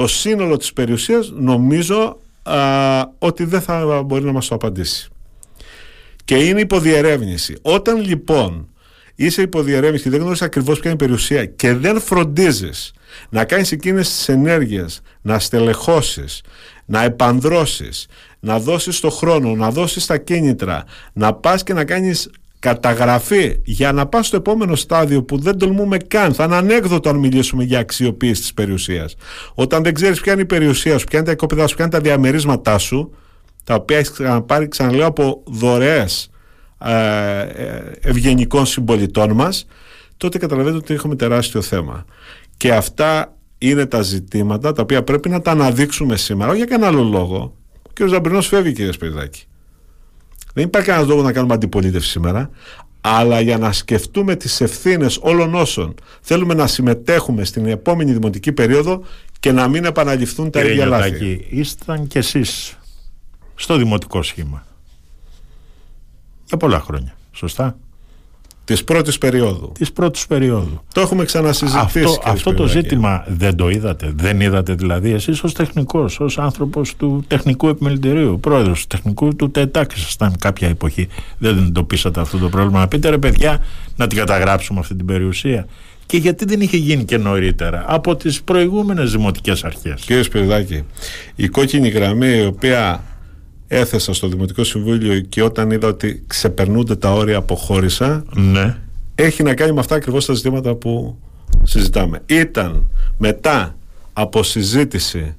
το 0.00 0.06
σύνολο 0.06 0.56
της 0.56 0.72
περιουσίας 0.72 1.32
νομίζω 1.34 2.18
ότι 3.18 3.44
δεν 3.44 3.60
θα 3.60 4.02
μπορεί 4.02 4.24
να 4.24 4.32
μας 4.32 4.48
το 4.48 4.54
απαντήσει. 4.54 5.08
Και 6.24 6.36
είναι 6.36 6.60
υποδιερεύνηση. 6.60 7.56
Όταν 7.62 8.00
λοιπόν 8.00 8.68
είσαι 9.14 9.42
υποδιερεύνηση 9.42 10.02
και 10.02 10.10
δεν 10.10 10.18
γνωρίζεις 10.18 10.42
ακριβώς 10.44 10.80
ποια 10.80 10.90
είναι 10.90 11.02
η 11.02 11.06
περιουσία 11.06 11.44
και 11.44 11.74
δεν 11.74 12.00
φροντίζεις 12.00 12.92
να 13.28 13.44
κάνεις 13.44 13.72
εκείνες 13.72 14.08
τις 14.08 14.28
ενέργειες, 14.28 15.00
να 15.22 15.38
στελεχώσεις, 15.38 16.40
να 16.84 17.02
επανδρώσεις, 17.02 18.06
να 18.40 18.58
δώσεις 18.58 19.00
το 19.00 19.10
χρόνο, 19.10 19.54
να 19.54 19.70
δώσεις 19.70 20.06
τα 20.06 20.18
κίνητρα, 20.18 20.84
να 21.12 21.34
πας 21.34 21.62
και 21.62 21.72
να 21.72 21.84
κάνεις 21.84 22.30
καταγραφή 22.60 23.60
για 23.64 23.92
να 23.92 24.06
πάει 24.06 24.22
στο 24.22 24.36
επόμενο 24.36 24.74
στάδιο 24.74 25.22
που 25.22 25.38
δεν 25.38 25.58
τολμούμε 25.58 25.96
καν. 25.96 26.34
Θα 26.34 26.44
είναι 26.44 26.56
ανέκδοτο 26.56 27.08
αν 27.08 27.16
μιλήσουμε 27.16 27.64
για 27.64 27.78
αξιοποίηση 27.78 28.40
της 28.40 28.54
περιουσίας. 28.54 29.16
Όταν 29.54 29.82
δεν 29.82 29.94
ξέρεις 29.94 30.20
ποια 30.20 30.32
είναι 30.32 30.42
η 30.42 30.46
περιουσία 30.46 30.98
σου, 30.98 31.04
ποια 31.06 31.18
είναι 31.18 31.26
τα 31.26 31.32
οικόπεδα 31.32 31.66
σου, 31.66 31.74
ποια 31.74 31.84
είναι 31.84 31.94
τα 31.94 32.00
διαμερίσματά 32.00 32.78
σου, 32.78 33.14
τα 33.64 33.74
οποία 33.74 33.96
έχεις 33.96 34.10
ξαναπάρει, 34.10 34.68
ξαναλέω, 34.68 35.06
από 35.06 35.42
δωρεές 35.46 36.30
ε, 36.84 37.40
ε, 37.40 37.82
ευγενικών 38.00 38.66
συμπολιτών 38.66 39.32
μας, 39.32 39.66
τότε 40.16 40.38
καταλαβαίνετε 40.38 40.82
ότι 40.82 40.94
έχουμε 40.94 41.16
τεράστιο 41.16 41.62
θέμα. 41.62 42.04
Και 42.56 42.72
αυτά 42.72 43.36
είναι 43.58 43.86
τα 43.86 44.02
ζητήματα 44.02 44.72
τα 44.72 44.82
οποία 44.82 45.02
πρέπει 45.02 45.28
να 45.28 45.40
τα 45.40 45.50
αναδείξουμε 45.50 46.16
σήμερα, 46.16 46.50
όχι 46.50 46.58
για 46.58 46.66
κανένα 46.66 46.88
άλλο 46.88 47.02
λόγο. 47.02 47.56
Ο 47.82 47.90
κ. 47.92 48.08
Ζαμπρινός 48.08 48.46
φεύγει, 48.46 48.72
κύριε 48.72 48.92
Σπυριδάκη. 48.92 49.44
Δεν 50.54 50.64
υπάρχει 50.64 50.88
κανένας 50.88 51.08
λόγος 51.10 51.24
να 51.24 51.32
κάνουμε 51.32 51.54
αντιπολίτευση 51.54 52.10
σήμερα, 52.10 52.50
αλλά 53.00 53.40
για 53.40 53.58
να 53.58 53.72
σκεφτούμε 53.72 54.36
τις 54.36 54.60
ευθύνες 54.60 55.18
όλων 55.22 55.54
όσων 55.54 55.94
θέλουμε 56.20 56.54
να 56.54 56.66
συμμετέχουμε 56.66 57.44
στην 57.44 57.66
επόμενη 57.66 58.12
δημοτική 58.12 58.52
περίοδο 58.52 59.02
και 59.40 59.52
να 59.52 59.68
μην 59.68 59.84
επαναληφθούν 59.84 60.50
τα 60.50 60.62
ίδια 60.62 60.86
λάθη. 60.86 61.46
Ήσταν 61.50 62.06
κι 62.06 62.18
εσείς 62.18 62.78
στο 63.54 63.76
δημοτικό 63.76 64.22
σχήμα 64.22 64.66
για 66.44 66.56
πολλά 66.56 66.80
χρόνια, 66.80 67.14
σωστά; 67.32 67.78
Της 68.70 68.84
πρώτης 68.84 69.18
περίοδου. 69.18 69.72
Της 69.78 69.92
πρώτης 69.92 70.26
περίοδου. 70.26 70.80
Το 70.94 71.00
έχουμε 71.00 71.24
ξανασυζητήσει. 71.24 71.98
Αυτό, 72.00 72.18
αυτό 72.24 72.54
το 72.54 72.66
ζήτημα 72.66 73.24
δεν 73.28 73.56
το 73.56 73.68
είδατε. 73.68 74.12
Δεν 74.16 74.40
είδατε 74.40 74.74
δηλαδή 74.74 75.12
εσείς 75.12 75.42
ως 75.42 75.52
τεχνικός, 75.52 76.20
ως 76.20 76.38
άνθρωπος 76.38 76.96
του 76.96 77.24
τεχνικού 77.26 77.68
επιμελητηρίου, 77.68 78.40
πρόεδρος 78.40 78.80
του 78.80 78.86
τεχνικού 78.86 79.36
του 79.36 79.50
ΤΕΤΑΚ, 79.50 79.92
ήσασταν 79.96 80.36
κάποια 80.38 80.68
εποχή. 80.68 81.08
Δεν 81.38 81.58
εντοπίσατε 81.58 82.20
αυτό 82.20 82.38
το 82.38 82.48
πρόβλημα. 82.48 82.78
Να 82.78 82.88
πείτε 82.88 83.08
ρε 83.08 83.18
παιδιά, 83.18 83.64
να 83.96 84.06
την 84.06 84.18
καταγράψουμε 84.18 84.80
αυτή 84.80 84.94
την 84.94 85.06
περιουσία. 85.06 85.66
Και 86.06 86.16
γιατί 86.16 86.44
δεν 86.44 86.60
είχε 86.60 86.76
γίνει 86.76 87.04
και 87.04 87.16
νωρίτερα 87.16 87.84
από 87.86 88.16
τις 88.16 88.42
προηγούμενες 88.42 89.12
δημοτικές 89.12 89.64
αρχές. 89.64 90.02
Κύριε 90.02 90.22
Σπυρδάκη, 90.22 90.84
η 91.36 91.48
κόκκινη 91.48 91.88
γραμμή 91.88 92.36
η 92.36 92.44
οποία 92.44 93.04
έθεσα 93.72 94.14
στο 94.14 94.28
Δημοτικό 94.28 94.64
Συμβούλιο 94.64 95.20
και 95.20 95.42
όταν 95.42 95.70
είδα 95.70 95.88
ότι 95.88 96.22
ξεπερνούνται 96.26 96.96
τα 96.96 97.12
όρια 97.12 97.36
αποχώρησα 97.36 98.24
ναι. 98.34 98.76
έχει 99.14 99.42
να 99.42 99.54
κάνει 99.54 99.72
με 99.72 99.80
αυτά 99.80 99.94
ακριβώς 99.94 100.26
τα 100.26 100.34
ζητήματα 100.34 100.74
που 100.74 101.18
συζητάμε. 101.62 102.22
Ήταν 102.26 102.90
μετά 103.18 103.76
από 104.12 104.42
συζήτηση 104.42 105.36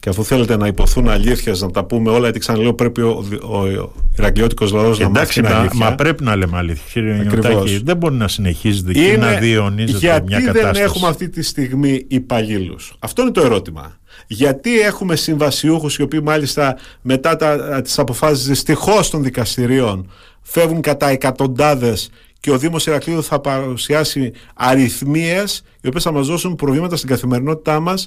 και 0.00 0.08
αφού 0.08 0.24
θέλετε 0.24 0.56
να 0.56 0.66
υποθούν 0.66 1.08
αλήθεια, 1.08 1.54
να 1.58 1.70
τα 1.70 1.84
πούμε 1.84 2.10
όλα, 2.10 2.22
γιατί 2.22 2.38
ξαναλέω 2.38 2.74
πρέπει 2.74 3.00
ο, 3.00 3.24
ο, 3.42 3.56
ο 3.56 3.92
Ηρακλειώτικο 4.18 4.66
λαός 4.72 4.98
να 4.98 5.08
μάθει 5.08 5.42
μα, 5.42 5.48
αλήθεια. 5.48 5.84
Μα 5.84 5.94
πρέπει 5.94 6.24
να 6.24 6.36
λέμε 6.36 6.56
αλήθεια, 6.56 7.02
κύριε 7.28 7.80
Δεν 7.82 7.96
μπορεί 7.96 8.14
να 8.14 8.28
συνεχίζεται 8.28 8.92
και 8.92 9.16
να 9.16 9.32
διαιωνίζεται 9.32 9.98
μια 9.98 10.40
κατάσταση. 10.40 10.40
Γιατί 10.40 10.60
δεν 10.60 10.84
έχουμε 10.84 11.08
αυτή 11.08 11.28
τη 11.28 11.42
στιγμή 11.42 12.04
υπαλλήλους; 12.08 12.94
Αυτό 12.98 13.22
είναι 13.22 13.30
το 13.30 13.40
ερώτημα. 13.40 13.98
Γιατί 14.26 14.80
έχουμε 14.80 15.16
συμβασιούχους 15.16 15.96
οι 15.96 16.02
οποίοι 16.02 16.20
μάλιστα 16.22 16.76
μετά 17.00 17.36
τις 17.82 17.98
αποφάσεις 17.98 18.46
δυστυχώς 18.46 19.10
των 19.10 19.22
δικαστηρίων 19.22 20.10
φεύγουν 20.42 20.80
κατά 20.80 21.08
εκατοντάδες 21.08 22.10
και 22.40 22.50
ο 22.50 22.58
Δήμος 22.58 22.86
Ηρακλείου 22.86 23.22
θα 23.22 23.40
παρουσιάσει 23.40 24.32
αριθμίες 24.54 25.64
οι 25.80 25.88
οποίες 25.88 26.02
θα 26.02 26.12
μας 26.12 26.26
δώσουν 26.26 26.56
προβλήματα 26.56 26.96
στην 26.96 27.08
καθημερινότητά 27.08 27.80
μας 27.80 28.06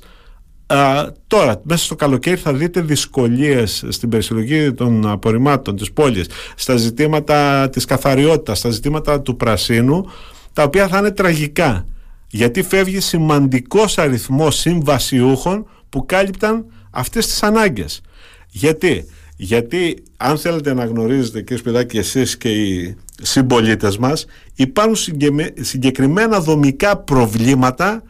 Α, 0.68 1.12
τώρα, 1.28 1.62
μέσα 1.64 1.84
στο 1.84 1.96
καλοκαίρι 1.96 2.38
θα 2.38 2.54
δείτε 2.54 2.82
δυσκολίες 2.82 3.86
στην 3.90 4.10
περισυλλογή 4.10 4.74
των 4.74 5.08
απορριμμάτων 5.08 5.76
της 5.76 5.92
πόλης, 5.92 6.28
στα 6.56 6.76
ζητήματα 6.76 7.70
της 7.70 7.86
καθαριότητας, 7.86 8.58
στα 8.58 8.70
ζητήματα 8.70 9.22
του 9.22 9.36
πρασίνου, 9.36 10.06
τα 10.54 10.64
οποία 10.64 10.88
θα 10.88 10.98
είναι 10.98 11.12
τραγικά. 11.12 11.86
Γιατί 12.28 12.64
φεύγει 12.64 13.00
σημαντικός 13.00 13.98
αριθμός 13.98 14.56
συμβασιούχων 14.56 15.68
που 15.90 16.06
κάλυπταν 16.06 16.66
αυτές 16.92 17.28
τις 17.28 17.44
ανάγκες. 17.44 18.02
Γιατί, 18.50 19.06
γιατί 19.36 20.04
αν 20.18 20.38
θέλετε 20.38 20.74
να 20.74 20.86
γνωρίζετε 20.86 21.42
κύριε 21.42 21.58
Σπιδάκη 21.58 21.98
εσείς 21.98 22.38
και 22.38 22.50
οι 22.50 22.96
συμπολίτες 23.22 23.98
μας 23.98 24.26
υπάρχουν 24.56 24.96
συγκεκριμένα 25.60 26.40
δομικά 26.40 26.98
προβλήματα 26.98 28.04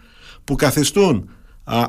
που 0.44 0.56
καθιστούν 0.56 1.30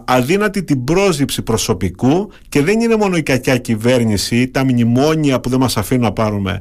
αδύνατη 0.05 0.65
την 0.65 0.85
πρόσληψη 0.85 1.43
προσωπικού 1.43 2.31
και 2.49 2.63
δεν 2.63 2.81
είναι 2.81 2.97
μόνο 2.97 3.17
η 3.17 3.23
κακιά 3.23 3.59
κυβέρνηση 3.59 4.49
τα 4.49 4.65
μνημόνια 4.65 5.41
που 5.41 5.49
δεν 5.49 5.61
μας 5.61 5.77
αφήνουν 5.77 6.03
να 6.03 6.13
πάρουμε 6.13 6.61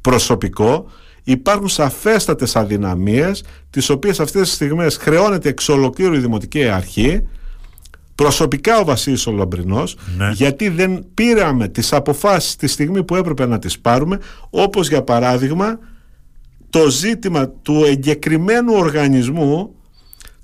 προσωπικό 0.00 0.86
υπάρχουν 1.24 1.68
σαφέστατες 1.68 2.56
αδυναμίες 2.56 3.44
τις 3.70 3.90
οποίες 3.90 4.20
αυτές 4.20 4.42
τις 4.42 4.52
στιγμές 4.52 4.96
χρεώνεται 4.96 5.48
εξ 5.48 5.68
ολοκλήρου 5.68 6.14
η 6.14 6.18
Δημοτική 6.18 6.68
Αρχή 6.68 7.22
προσωπικά 8.14 8.78
ο 8.78 8.84
Βασίλης 8.84 9.26
ο 9.26 9.32
Λαμπρινός 9.32 9.96
ναι. 10.16 10.30
γιατί 10.34 10.68
δεν 10.68 11.04
πήραμε 11.14 11.68
τις 11.68 11.92
αποφάσεις 11.92 12.56
τη 12.56 12.66
στιγμή 12.66 13.04
που 13.04 13.16
έπρεπε 13.16 13.46
να 13.46 13.58
τις 13.58 13.78
πάρουμε 13.78 14.18
όπως 14.50 14.88
για 14.88 15.02
παράδειγμα 15.02 15.78
το 16.70 16.88
ζήτημα 16.88 17.48
του 17.48 17.84
εγκεκριμένου 17.84 18.74
οργανισμού 18.74 19.74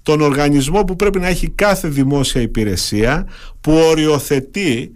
τον 0.08 0.20
οργανισμό 0.20 0.84
που 0.84 0.96
πρέπει 0.96 1.18
να 1.18 1.26
έχει 1.26 1.50
κάθε 1.50 1.88
δημόσια 1.88 2.40
υπηρεσία 2.40 3.26
που 3.60 3.72
οριοθετεί 3.72 4.92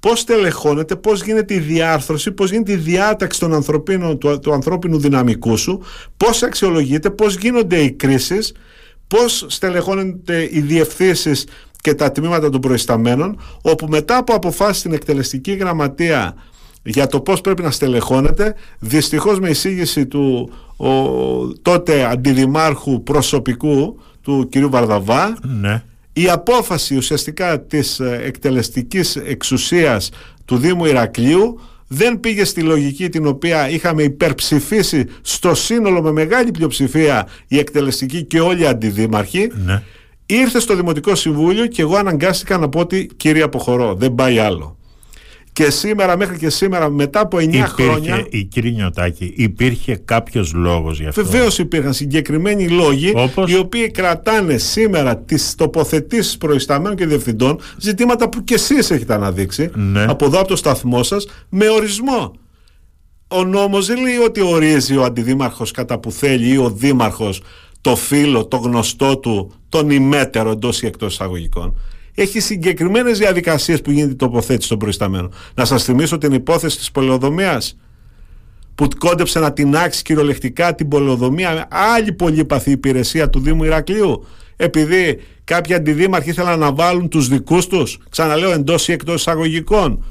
πώς 0.00 0.24
τελεχώνεται, 0.24 0.96
πώς 0.96 1.22
γίνεται 1.22 1.54
η 1.54 1.58
διάρθρωση, 1.58 2.32
πώς 2.32 2.50
γίνεται 2.50 2.72
η 2.72 2.76
διάταξη 2.76 3.40
των 3.40 3.54
ανθρωπίνων, 3.54 4.18
του, 4.18 4.38
του 4.38 4.52
ανθρώπινου 4.52 4.98
δυναμικού 4.98 5.56
σου, 5.56 5.82
πώς 6.16 6.42
αξιολογείται, 6.42 7.10
πώς 7.10 7.36
γίνονται 7.36 7.76
οι 7.76 7.92
κρίσεις, 7.92 8.52
πώς 9.06 9.44
στελεχώνονται 9.48 10.48
οι 10.50 10.60
διευθύνσεις 10.60 11.46
και 11.80 11.94
τα 11.94 12.12
τμήματα 12.12 12.50
των 12.50 12.60
προϊσταμένων, 12.60 13.40
όπου 13.62 13.86
μετά 13.86 14.16
από 14.16 14.34
αποφάσεις 14.34 14.78
στην 14.78 14.92
εκτελεστική 14.92 15.52
γραμματεία 15.52 16.34
για 16.82 17.06
το 17.06 17.20
πώς 17.20 17.40
πρέπει 17.40 17.62
να 17.62 17.70
στελεχώνεται, 17.70 18.54
δυστυχώς 18.78 19.40
με 19.40 19.48
εισήγηση 19.48 20.06
του 20.06 20.50
ο, 20.76 20.88
τότε 21.62 22.04
αντιδημάρχου 22.04 23.02
προσωπικού, 23.02 24.00
του 24.22 24.48
κυρίου 24.50 24.70
Βαρδαβά 24.70 25.36
ναι. 25.42 25.82
η 26.12 26.28
απόφαση 26.28 26.96
ουσιαστικά 26.96 27.60
της 27.60 28.00
ε, 28.00 28.20
εκτελεστικής 28.24 29.16
εξουσίας 29.16 30.10
του 30.44 30.56
Δήμου 30.56 30.84
Ηρακλείου 30.84 31.60
δεν 31.86 32.20
πήγε 32.20 32.44
στη 32.44 32.62
λογική 32.62 33.08
την 33.08 33.26
οποία 33.26 33.68
είχαμε 33.68 34.02
υπερψηφίσει 34.02 35.06
στο 35.20 35.54
σύνολο 35.54 36.02
με 36.02 36.12
μεγάλη 36.12 36.50
πλειοψηφία 36.50 37.28
η 37.48 37.58
εκτελεστική 37.58 38.24
και 38.24 38.40
όλοι 38.40 38.62
οι 38.62 38.66
αντιδήμαρχοι 38.66 39.52
ναι. 39.64 39.82
ήρθε 40.26 40.60
στο 40.60 40.76
Δημοτικό 40.76 41.14
Συμβούλιο 41.14 41.66
και 41.66 41.82
εγώ 41.82 41.96
αναγκάστηκα 41.96 42.58
να 42.58 42.68
πω 42.68 42.80
ότι 42.80 43.10
κύριε 43.16 43.42
αποχωρώ 43.42 43.94
δεν 43.94 44.14
πάει 44.14 44.38
άλλο 44.38 44.76
και 45.52 45.70
σήμερα, 45.70 46.16
μέχρι 46.16 46.38
και 46.38 46.50
σήμερα, 46.50 46.90
μετά 46.90 47.20
από 47.20 47.36
9 47.36 47.42
υπήρχε, 47.42 47.64
χρόνια. 47.66 48.26
Η 48.30 48.44
κύριε 48.44 48.70
Νιωτάκη, 48.70 49.32
υπήρχε 49.36 50.00
κάποιος 50.04 50.52
λόγος 50.52 51.00
γι' 51.00 51.06
αυτό; 51.06 51.24
Βεβαίως 51.24 51.58
υπήρχαν 51.58 51.92
συγκεκριμένοι 51.92 52.68
λόγοι, 52.68 53.12
Όπως... 53.16 53.50
οι 53.50 53.56
οποίοι 53.56 53.90
κρατάνε 53.90 54.56
σήμερα 54.56 55.16
τις 55.16 55.54
τοποθετήσεις 55.54 56.36
προϊσταμένων 56.36 56.96
και 56.96 57.06
διευθυντών, 57.06 57.60
ζητήματα 57.78 58.28
που 58.28 58.44
κι 58.44 58.54
εσείς 58.54 58.90
έχετε 58.90 59.14
αναδείξει, 59.14 59.70
ναι. 59.74 60.04
από 60.04 60.24
εδώ 60.24 60.38
από 60.38 60.48
το 60.48 60.56
σταθμό 60.56 61.02
σας, 61.02 61.26
με 61.48 61.68
ορισμό. 61.68 62.32
Ο 63.28 63.44
νόμος 63.44 63.86
δεν 63.86 64.00
λέει 64.02 64.16
ότι 64.16 64.40
ορίζει 64.40 64.96
ο 64.96 65.04
αντιδήμαρχος 65.04 65.70
κατά 65.70 65.98
που 65.98 66.12
θέλει 66.12 66.52
ή 66.52 66.56
ο 66.56 66.70
δήμαρχος 66.70 67.42
το 67.80 67.96
φίλο, 67.96 68.46
το 68.46 68.56
γνωστό 68.56 69.18
του, 69.18 69.52
τον 69.68 69.90
ημέτερο 69.90 70.50
εντός 70.50 70.82
ή 70.82 70.86
εκτός 70.86 71.12
εισαγωγικών 71.12 71.74
έχει 72.14 72.40
συγκεκριμένες 72.40 73.18
διαδικασίες 73.18 73.80
που 73.82 73.90
γίνεται 73.90 74.12
η 74.12 74.16
τοποθέτηση 74.16 74.68
των 74.68 74.78
προϊσταμένων. 74.78 75.32
Να 75.54 75.64
σας 75.64 75.84
θυμίσω 75.84 76.18
την 76.18 76.32
υπόθεση 76.32 76.78
της 76.78 76.90
πολεοδομίας 76.90 77.76
που 78.74 78.88
κόντεψε 78.98 79.38
να 79.38 79.52
τεινάξει 79.52 80.02
κυριολεκτικά 80.02 80.74
την 80.74 80.88
πολεοδομία. 80.88 81.52
Με 81.52 81.66
άλλη 81.68 82.12
πολύπαθη 82.12 82.70
υπηρεσία 82.70 83.30
του 83.30 83.40
Δήμου 83.40 83.64
Ηρακλείου. 83.64 84.26
Επειδή 84.56 85.20
κάποιοι 85.44 85.74
αντιδήμαρχοι 85.74 86.30
ήθελαν 86.30 86.58
να 86.58 86.72
βάλουν 86.72 87.08
τους 87.08 87.28
δικούς 87.28 87.66
τους 87.66 87.98
ξαναλέω 88.10 88.52
εντός 88.52 88.88
ή 88.88 88.92
εκτός 88.92 89.14
εισαγωγικών. 89.14 90.04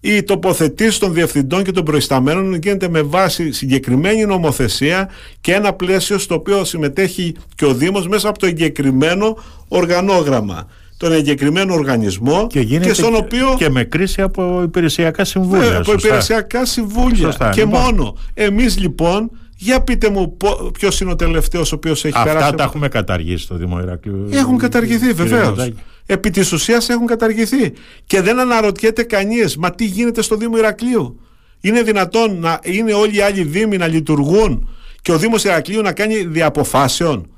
Η 0.00 0.22
τοποθετήση 0.22 1.00
των 1.00 1.12
διευθυντών 1.12 1.64
και 1.64 1.72
των 1.72 1.84
προϊσταμένων 1.84 2.54
γίνεται 2.54 2.88
με 2.88 3.02
βάση 3.02 3.52
συγκεκριμένη 3.52 4.24
νομοθεσία 4.24 5.10
και 5.40 5.52
ένα 5.52 5.72
πλαίσιο 5.72 6.18
στο 6.18 6.34
οποίο 6.34 6.64
συμμετέχει 6.64 7.36
και 7.54 7.64
ο 7.64 7.74
Δήμος 7.74 8.08
μέσα 8.08 8.28
από 8.28 8.38
το 8.38 8.46
εγκεκριμένο 8.46 9.38
οργανόγραμμα 9.68 10.68
τον 10.96 11.12
εγκεκριμένο 11.12 11.74
οργανισμό 11.74 12.46
και, 12.46 12.64
και 12.64 12.92
στον 12.92 13.14
οποίο. 13.14 13.54
και 13.58 13.70
με 13.70 13.84
κρίση 13.84 14.22
από 14.22 14.62
υπηρεσιακά 14.62 15.24
συμβούλια. 15.24 15.70
Ναι, 15.70 15.76
από 15.76 15.92
υπηρεσιακά 15.92 16.64
συμβούλια. 16.64 17.16
Σωστά, 17.16 17.50
και 17.50 17.64
λοιπόν. 17.64 17.80
μόνο. 17.80 18.16
Εμείς 18.34 18.78
λοιπόν, 18.78 19.30
για 19.56 19.80
πείτε 19.80 20.10
μου 20.10 20.36
ποιος 20.72 21.00
είναι 21.00 21.10
ο 21.10 21.16
τελευταίος 21.16 21.72
ο 21.72 21.74
οποίος 21.74 22.04
έχει 22.04 22.16
Αυτά 22.16 22.28
περάσει. 22.28 22.44
Αυτά 22.44 22.56
τα 22.56 22.62
έχουμε 22.62 22.88
καταργήσει 22.88 23.44
στο 23.44 23.54
Δήμο 23.54 23.80
Ηρακλείου. 23.80 24.28
Έχουν 24.30 24.58
καταργηθεί 24.58 25.12
βεβαίως. 25.12 25.72
Επί 26.06 26.30
της 26.30 26.52
ουσίας 26.52 26.88
έχουν 26.88 27.06
καταργηθεί. 27.06 27.72
Και 28.06 28.20
δεν 28.20 28.40
αναρωτιέται 28.40 29.02
κανείς, 29.02 29.56
μα 29.56 29.70
τι 29.70 29.84
γίνεται 29.84 30.22
στο 30.22 30.36
Δήμο 30.36 30.56
Ηρακλείου. 30.56 31.20
Είναι 31.60 31.82
δυνατόν 31.82 32.38
να 32.40 32.58
είναι 32.62 32.92
όλοι 32.92 33.16
οι 33.16 33.20
άλλοι 33.20 33.42
δήμοι 33.42 33.76
να 33.76 33.86
λειτουργούν 33.86 34.68
και 35.02 35.12
ο 35.12 35.18
Δήμος 35.18 35.44
Ηρακλείου 35.44 35.82
να 35.82 35.92
κάνει 35.92 36.16
διαποφάσεων; 36.16 37.30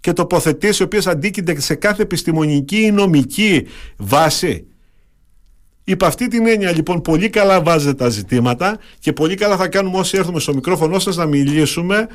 Και 0.00 0.12
τοποθετήσει 0.12 0.82
οι 0.82 0.84
οποίες 0.84 1.06
αντίκεινται 1.06 1.60
σε 1.60 1.74
κάθε 1.74 2.02
επιστημονική 2.02 2.80
ή 2.80 2.90
νομική 2.90 3.66
βάση. 3.96 4.66
Υπ' 5.84 6.04
αυτή 6.04 6.28
την 6.28 6.46
έννοια 6.46 6.72
λοιπόν 6.72 7.00
πολύ 7.00 7.30
καλά 7.30 7.62
βάζετε 7.62 7.94
τα 7.94 8.08
ζητήματα 8.08 8.78
και 8.98 9.12
πολύ 9.12 9.34
καλά 9.34 9.56
θα 9.56 9.68
κάνουμε 9.68 9.98
όσοι 9.98 10.16
έρθουμε 10.16 10.40
στο 10.40 10.54
μικρόφωνο 10.54 10.98
σας 10.98 11.16
να 11.16 11.26
μιλήσουμε 11.26 12.06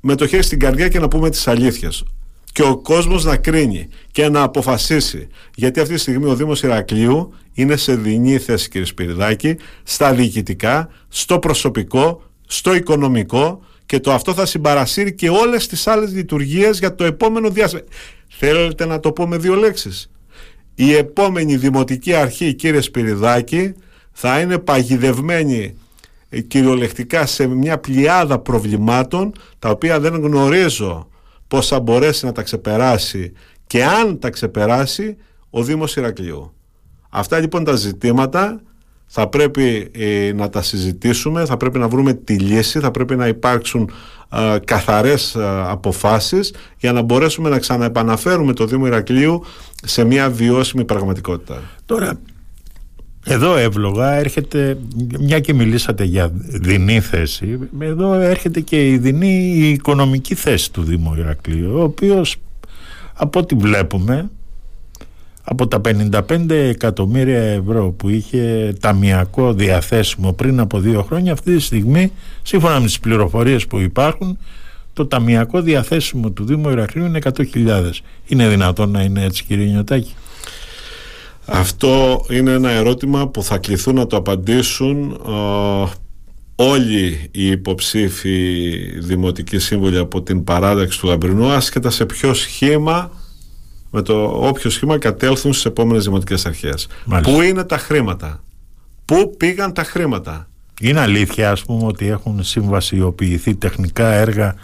με 0.00 0.14
το 0.14 0.26
χέρι 0.26 0.42
στην 0.42 0.58
καρδιά 0.58 0.88
και 0.88 0.98
να 0.98 1.08
πούμε 1.08 1.30
τις 1.30 1.48
αλήθειες 1.48 2.04
και 2.52 2.62
ο 2.62 2.76
κόσμος 2.76 3.24
να 3.24 3.36
κρίνει 3.36 3.88
και 4.10 4.28
να 4.28 4.42
αποφασίσει 4.42 5.28
γιατί 5.54 5.80
αυτή 5.80 5.94
τη 5.94 6.00
στιγμή 6.00 6.26
ο 6.26 6.34
Δήμος 6.34 6.62
Ηρακλείου 6.62 7.34
είναι 7.52 7.76
σε 7.76 7.94
δινή 7.94 8.38
θέση 8.38 8.68
κύριε 8.68 8.86
Σπυριδάκη 8.86 9.56
στα 9.82 10.12
διοικητικά, 10.12 10.88
στο 11.08 11.38
προσωπικό, 11.38 12.22
στο 12.46 12.74
οικονομικό 12.74 13.60
και 13.90 14.00
το 14.00 14.12
αυτό 14.12 14.34
θα 14.34 14.46
συμπαρασύρει 14.46 15.14
και 15.14 15.30
όλες 15.30 15.66
τις 15.66 15.86
άλλες 15.86 16.12
λειτουργίες 16.12 16.78
για 16.78 16.94
το 16.94 17.04
επόμενο 17.04 17.50
διάστημα. 17.50 17.82
Θέλετε 18.28 18.86
να 18.86 19.00
το 19.00 19.12
πω 19.12 19.26
με 19.26 19.36
δύο 19.36 19.54
λέξεις; 19.54 20.10
Η 20.74 20.94
επόμενη 20.94 21.56
δημοτική 21.56 22.14
αρχή 22.14 22.54
κύριε 22.54 22.80
Σπυριδάκη 22.80 23.74
θα 24.12 24.40
είναι 24.40 24.58
παγιδευμένη 24.58 25.76
ε, 26.28 26.40
κυριολεκτικά 26.40 27.26
σε 27.26 27.46
μια 27.46 27.78
πλειάδα 27.78 28.38
προβλημάτων 28.38 29.32
τα 29.58 29.68
οποία 29.68 30.00
δεν 30.00 30.14
γνωρίζω 30.14 31.08
πώς 31.48 31.66
θα 31.66 31.80
μπορέσει 31.80 32.24
να 32.24 32.32
τα 32.32 32.42
ξεπεράσει 32.42 33.32
και 33.66 33.84
αν 33.84 34.18
τα 34.18 34.30
ξεπεράσει 34.30 35.16
ο 35.50 35.62
Δήμος 35.62 35.96
Ηρακλείου. 35.96 36.54
Αυτά 37.10 37.38
λοιπόν 37.38 37.64
τα 37.64 37.74
ζητήματα 37.74 38.60
θα 39.12 39.26
πρέπει 39.26 39.90
ε, 39.92 40.32
να 40.34 40.48
τα 40.48 40.62
συζητήσουμε, 40.62 41.44
θα 41.44 41.56
πρέπει 41.56 41.78
να 41.78 41.88
βρούμε 41.88 42.14
τη 42.14 42.38
λύση, 42.38 42.78
θα 42.78 42.90
πρέπει 42.90 43.16
να 43.16 43.26
υπάρξουν 43.26 43.90
ε, 44.32 44.58
καθαρές 44.64 45.36
αποφάσεις 45.66 46.54
για 46.78 46.92
να 46.92 47.02
μπορέσουμε 47.02 47.48
να 47.48 47.58
ξαναεπαναφέρουμε 47.58 48.52
το 48.52 48.66
Δήμο 48.66 48.86
Ηρακλείου 48.86 49.44
σε 49.82 50.04
μια 50.04 50.30
βιώσιμη 50.30 50.84
πραγματικότητα. 50.84 51.62
Τώρα, 51.86 52.20
εδώ 53.24 53.56
εύλογα 53.56 54.12
έρχεται, 54.12 54.78
μια 55.20 55.40
και 55.40 55.54
μιλήσατε 55.54 56.04
για 56.04 56.30
δεινή 56.34 57.00
θέση, 57.00 57.58
εδώ 57.78 58.12
έρχεται 58.12 58.60
και 58.60 58.88
η 58.88 58.98
δεινή 58.98 59.52
η 59.54 59.68
οικονομική 59.68 60.34
θέση 60.34 60.72
του 60.72 60.82
Δήμου 60.82 61.14
Ηρακλείου, 61.14 61.78
ο 61.78 61.82
οποίος 61.82 62.36
από 63.14 63.38
ό,τι 63.38 63.54
βλέπουμε 63.54 64.30
από 65.44 65.68
τα 65.68 65.80
55 65.84 66.50
εκατομμύρια 66.50 67.42
ευρώ 67.42 67.90
που 67.90 68.08
είχε 68.08 68.74
ταμιακό 68.80 69.52
διαθέσιμο 69.52 70.32
πριν 70.32 70.60
από 70.60 70.78
δύο 70.78 71.02
χρόνια 71.02 71.32
αυτή 71.32 71.54
τη 71.56 71.62
στιγμή 71.62 72.12
σύμφωνα 72.42 72.80
με 72.80 72.86
τις 72.86 73.00
πληροφορίες 73.00 73.66
που 73.66 73.78
υπάρχουν 73.78 74.38
το 74.92 75.06
ταμιακό 75.06 75.60
διαθέσιμο 75.60 76.30
του 76.30 76.44
Δήμου 76.44 76.70
Ηρακλείου 76.70 77.04
είναι 77.04 77.18
100.000 77.22 77.90
είναι 78.26 78.48
δυνατόν 78.48 78.90
να 78.90 79.02
είναι 79.02 79.24
έτσι 79.24 79.44
κύριε 79.44 79.66
Νιωτάκη; 79.66 80.14
Αυτό 81.44 82.24
είναι 82.30 82.50
ένα 82.50 82.70
ερώτημα 82.70 83.28
που 83.28 83.42
θα 83.42 83.58
κληθούν 83.58 83.94
να 83.94 84.06
το 84.06 84.16
απαντήσουν 84.16 85.20
όλοι 86.54 87.28
οι 87.30 87.46
υποψήφοι 87.46 88.68
δημοτικοί 88.98 89.58
σύμβολοι 89.58 89.98
από 89.98 90.22
την 90.22 90.44
παράδεξη 90.44 91.00
του 91.00 91.06
Λαμπρινού 91.06 91.50
άσχετα 91.50 91.90
σε 91.90 92.06
ποιο 92.06 92.34
σχήμα 92.34 93.10
με 93.90 94.02
το 94.02 94.24
όποιο 94.24 94.70
σχήμα 94.70 94.98
κατέλθουν 94.98 95.52
στις 95.52 95.64
επόμενες 95.64 96.04
δημοτικές 96.04 96.46
αρχές. 96.46 96.86
Πού 97.22 97.40
είναι 97.40 97.64
τα 97.64 97.78
χρήματα; 97.78 98.42
Πού 99.04 99.34
πήγαν 99.36 99.72
τα 99.72 99.84
χρήματα; 99.84 100.48
Είναι 100.80 101.00
αλήθεια 101.00 101.50
ας 101.50 101.62
πούμε 101.62 101.86
ότι 101.86 102.06
έχουν 102.06 102.42
συμβασιοποιηθεί 102.44 103.54
τεχνικά 103.54 104.12
έργα 104.12 104.54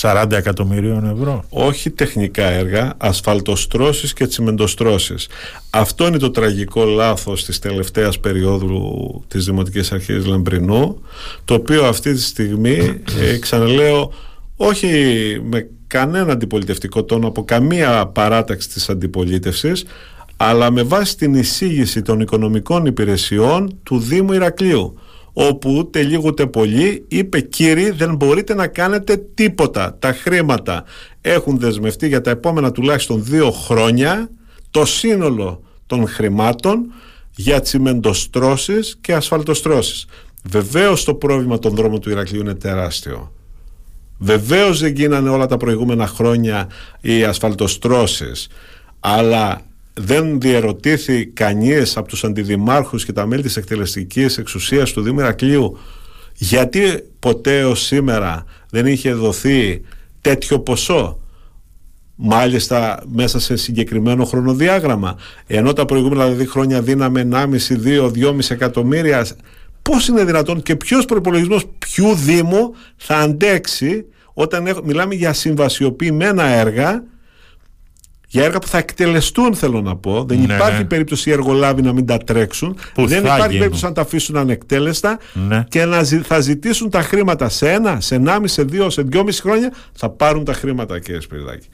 40 0.00 0.26
εκατομμυρίων 0.30 1.10
ευρώ; 1.10 1.44
Όχι 1.48 1.90
τεχνικά 1.90 2.44
έργα, 2.44 2.94
ασφαλτοστρώσεις 2.96 4.12
και 4.12 4.26
τσιμεντοστρώσεις. 4.26 5.28
Αυτό 5.70 6.06
είναι 6.06 6.18
το 6.18 6.30
τραγικό 6.30 6.84
λάθος 6.84 7.44
της 7.44 7.58
τελευταίας 7.58 8.20
περίοδου 8.20 9.24
της 9.28 9.44
Δημοτικής 9.44 9.92
Αρχής 9.92 10.26
Λαμπρινού, 10.26 11.02
το 11.44 11.54
οποίο 11.54 11.84
αυτή 11.84 12.12
τη 12.12 12.20
στιγμή, 12.20 13.00
ε, 13.20 13.38
ξαναλέω, 13.38 14.12
όχι 14.56 14.88
με 15.44 15.68
κανένα 15.94 16.32
αντιπολιτευτικό 16.32 17.04
τόνο 17.04 17.26
από 17.28 17.44
καμία 17.44 18.06
παράταξη 18.06 18.68
της 18.68 18.88
αντιπολίτευσης, 18.88 19.84
αλλά 20.36 20.70
με 20.70 20.82
βάση 20.82 21.16
την 21.16 21.34
εισήγηση 21.34 22.02
των 22.02 22.20
οικονομικών 22.20 22.86
υπηρεσιών 22.86 23.78
του 23.82 23.98
Δήμου 23.98 24.32
Ηρακλείου 24.32 24.98
όπου 25.32 25.74
ούτε 25.76 26.02
λίγο 26.02 26.22
ούτε 26.26 26.46
πολύ 26.46 27.04
είπε 27.08 27.40
κύριοι 27.40 27.90
δεν 27.90 28.14
μπορείτε 28.14 28.54
να 28.54 28.66
κάνετε 28.66 29.16
τίποτα. 29.34 29.96
Τα 29.98 30.12
χρήματα 30.12 30.84
έχουν 31.20 31.58
δεσμευτεί 31.58 32.08
για 32.08 32.20
τα 32.20 32.30
επόμενα 32.30 32.72
τουλάχιστον 32.72 33.24
δύο 33.24 33.50
χρόνια 33.50 34.30
το 34.70 34.84
σύνολο 34.84 35.62
των 35.86 36.08
χρημάτων 36.08 36.92
για 37.36 37.60
τσιμεντοστρώσεις 37.60 38.98
και 39.00 39.14
ασφαλτοστρώσεις 39.14 40.06
βεβαίως 40.42 41.04
το 41.04 41.14
πρόβλημα 41.14 41.58
των 41.58 41.74
δρόμων 41.74 42.00
του 42.00 42.10
Ηρακλείου 42.10 42.40
είναι 42.40 42.54
τεράστιο 42.54 43.33
βεβαίως 44.18 44.80
δεν 44.80 44.92
γίνανε 44.92 45.28
όλα 45.28 45.46
τα 45.46 45.56
προηγούμενα 45.56 46.06
χρόνια 46.06 46.68
οι 47.00 47.24
ασφαλτοστρώσεις 47.24 48.48
αλλά 49.00 49.60
δεν 49.94 50.40
διερωτήθη 50.40 51.26
κανείς 51.26 51.96
από 51.96 52.08
τους 52.08 52.24
αντιδημάρχους 52.24 53.04
και 53.04 53.12
τα 53.12 53.26
μέλη 53.26 53.42
της 53.42 53.56
εκτελεστικής 53.56 54.38
εξουσίας 54.38 54.92
του 54.92 55.02
Δήμου 55.02 55.20
Ηρακλείου 55.20 55.78
γιατί 56.34 57.08
ποτέ 57.18 57.64
ως 57.64 57.80
σήμερα 57.80 58.44
δεν 58.70 58.86
είχε 58.86 59.12
δοθεί 59.12 59.82
τέτοιο 60.20 60.58
ποσό 60.60 61.18
μάλιστα 62.14 63.02
μέσα 63.06 63.40
σε 63.40 63.56
συγκεκριμένο 63.56 64.24
χρονοδιάγραμμα 64.24 65.16
ενώ 65.46 65.72
τα 65.72 65.84
προηγούμενα 65.84 66.24
δηλαδή 66.24 66.46
χρόνια 66.46 66.82
δίναμε 66.82 67.28
1,5, 67.32 67.46
2, 67.84 68.10
2,5 68.12 68.38
εκατομμύρια 68.48 69.26
πώς 69.90 70.08
είναι 70.08 70.24
δυνατόν 70.24 70.62
και 70.62 70.76
ποιος 70.76 71.04
προπολογισμός 71.04 71.64
ποιου 71.78 72.14
Δήμου 72.14 72.74
θα 72.96 73.16
αντέξει 73.16 74.04
όταν 74.34 74.80
μιλάμε 74.84 75.14
για 75.14 75.32
συμβασιοποιημένα 75.32 76.44
έργα 76.44 77.04
για 78.28 78.44
έργα 78.44 78.58
που 78.58 78.66
θα 78.66 78.78
εκτελεστούν 78.78 79.54
θέλω 79.54 79.80
να 79.80 79.96
πω 79.96 80.24
δεν 80.24 80.38
ναι, 80.38 80.54
υπάρχει 80.54 80.78
ναι. 80.78 80.84
περίπτωση 80.84 81.30
οι 81.30 81.32
εργολάβοι 81.32 81.82
να 81.82 81.92
μην 81.92 82.06
τα 82.06 82.18
τρέξουν 82.18 82.76
δεν 82.94 83.24
υπάρχει 83.24 83.58
περίπτωση 83.58 83.84
να 83.84 83.92
τα 83.92 84.00
αφήσουν 84.00 84.36
ανεκτέλεστα 84.36 85.18
ναι. 85.48 85.64
και 85.68 85.84
να 85.84 86.04
θα 86.04 86.40
ζητήσουν 86.40 86.90
τα 86.90 87.02
χρήματα 87.02 87.48
σε 87.48 87.70
ένα, 87.70 88.00
σε 88.00 88.14
ενάμιση, 88.14 88.54
σε 88.54 88.62
δύο, 88.62 88.90
σε 88.90 89.02
δυόμιση 89.02 89.40
χρόνια 89.40 89.72
θα 89.92 90.10
πάρουν 90.10 90.44
τα 90.44 90.52
χρήματα 90.52 90.98
κύριε 90.98 91.20
Σπυριδάκη 91.20 91.68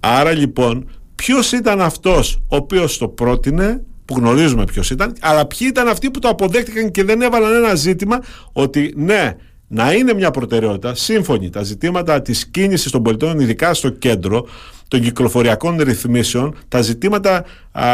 άρα 0.00 0.32
λοιπόν 0.32 0.88
ποιος 1.14 1.52
ήταν 1.52 1.80
αυτός 1.80 2.40
ο 2.48 2.56
οποίος 2.56 2.98
το 2.98 3.08
πρότεινε; 3.08 3.82
Που 4.06 4.14
γνωρίζουμε 4.16 4.64
ποιος 4.64 4.90
ήταν 4.90 5.16
αλλά 5.20 5.46
ποιοι 5.46 5.66
ήταν 5.70 5.88
αυτοί 5.88 6.10
που 6.10 6.18
το 6.18 6.28
αποδέχτηκαν 6.28 6.90
και 6.90 7.04
δεν 7.04 7.22
έβαλαν 7.22 7.54
ένα 7.54 7.74
ζήτημα 7.74 8.20
ότι 8.52 8.92
ναι 8.96 9.36
να 9.68 9.92
είναι 9.92 10.14
μια 10.14 10.30
προτεραιότητα 10.30 10.94
σύμφωνη 10.94 11.50
τα 11.50 11.62
ζητήματα 11.62 12.22
της 12.22 12.46
κίνησης 12.46 12.90
των 12.90 13.02
πολιτών 13.02 13.40
ειδικά 13.40 13.74
στο 13.74 13.88
κέντρο 13.88 14.46
των 14.88 15.00
κυκλοφοριακών 15.00 15.76
ρυθμίσεων, 15.80 16.54
τα 16.68 16.82
ζητήματα 16.82 17.44
α, 17.72 17.84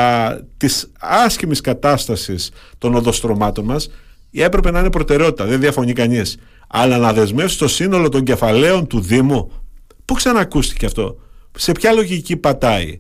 της 0.57 0.91
άσχημης 0.99 1.61
κατάστασης 1.61 2.51
των 2.79 2.95
οδοστρωμάτων 2.95 3.65
μας 3.65 3.91
έπρεπε 4.33 4.71
να 4.71 4.79
είναι 4.79 4.91
προτεραιότητα, 4.91 5.45
δεν 5.45 5.61
διαφωνεί 5.61 5.93
κανείς. 5.93 6.37
Αλλά 6.69 6.99
να 6.99 7.13
δεσμεύσει 7.13 7.59
το 7.59 7.69
σύνολο 7.69 8.09
των 8.09 8.25
κεφαλαίων 8.25 8.87
του 8.87 9.01
Δήμου, 9.01 9.53
πού 10.05 10.15
ξανακούστηκε 10.15 10.87
αυτό, 10.87 11.17
σε 11.57 11.73
ποια 11.73 11.93
λογική 11.93 12.37
πατάει 12.37 12.97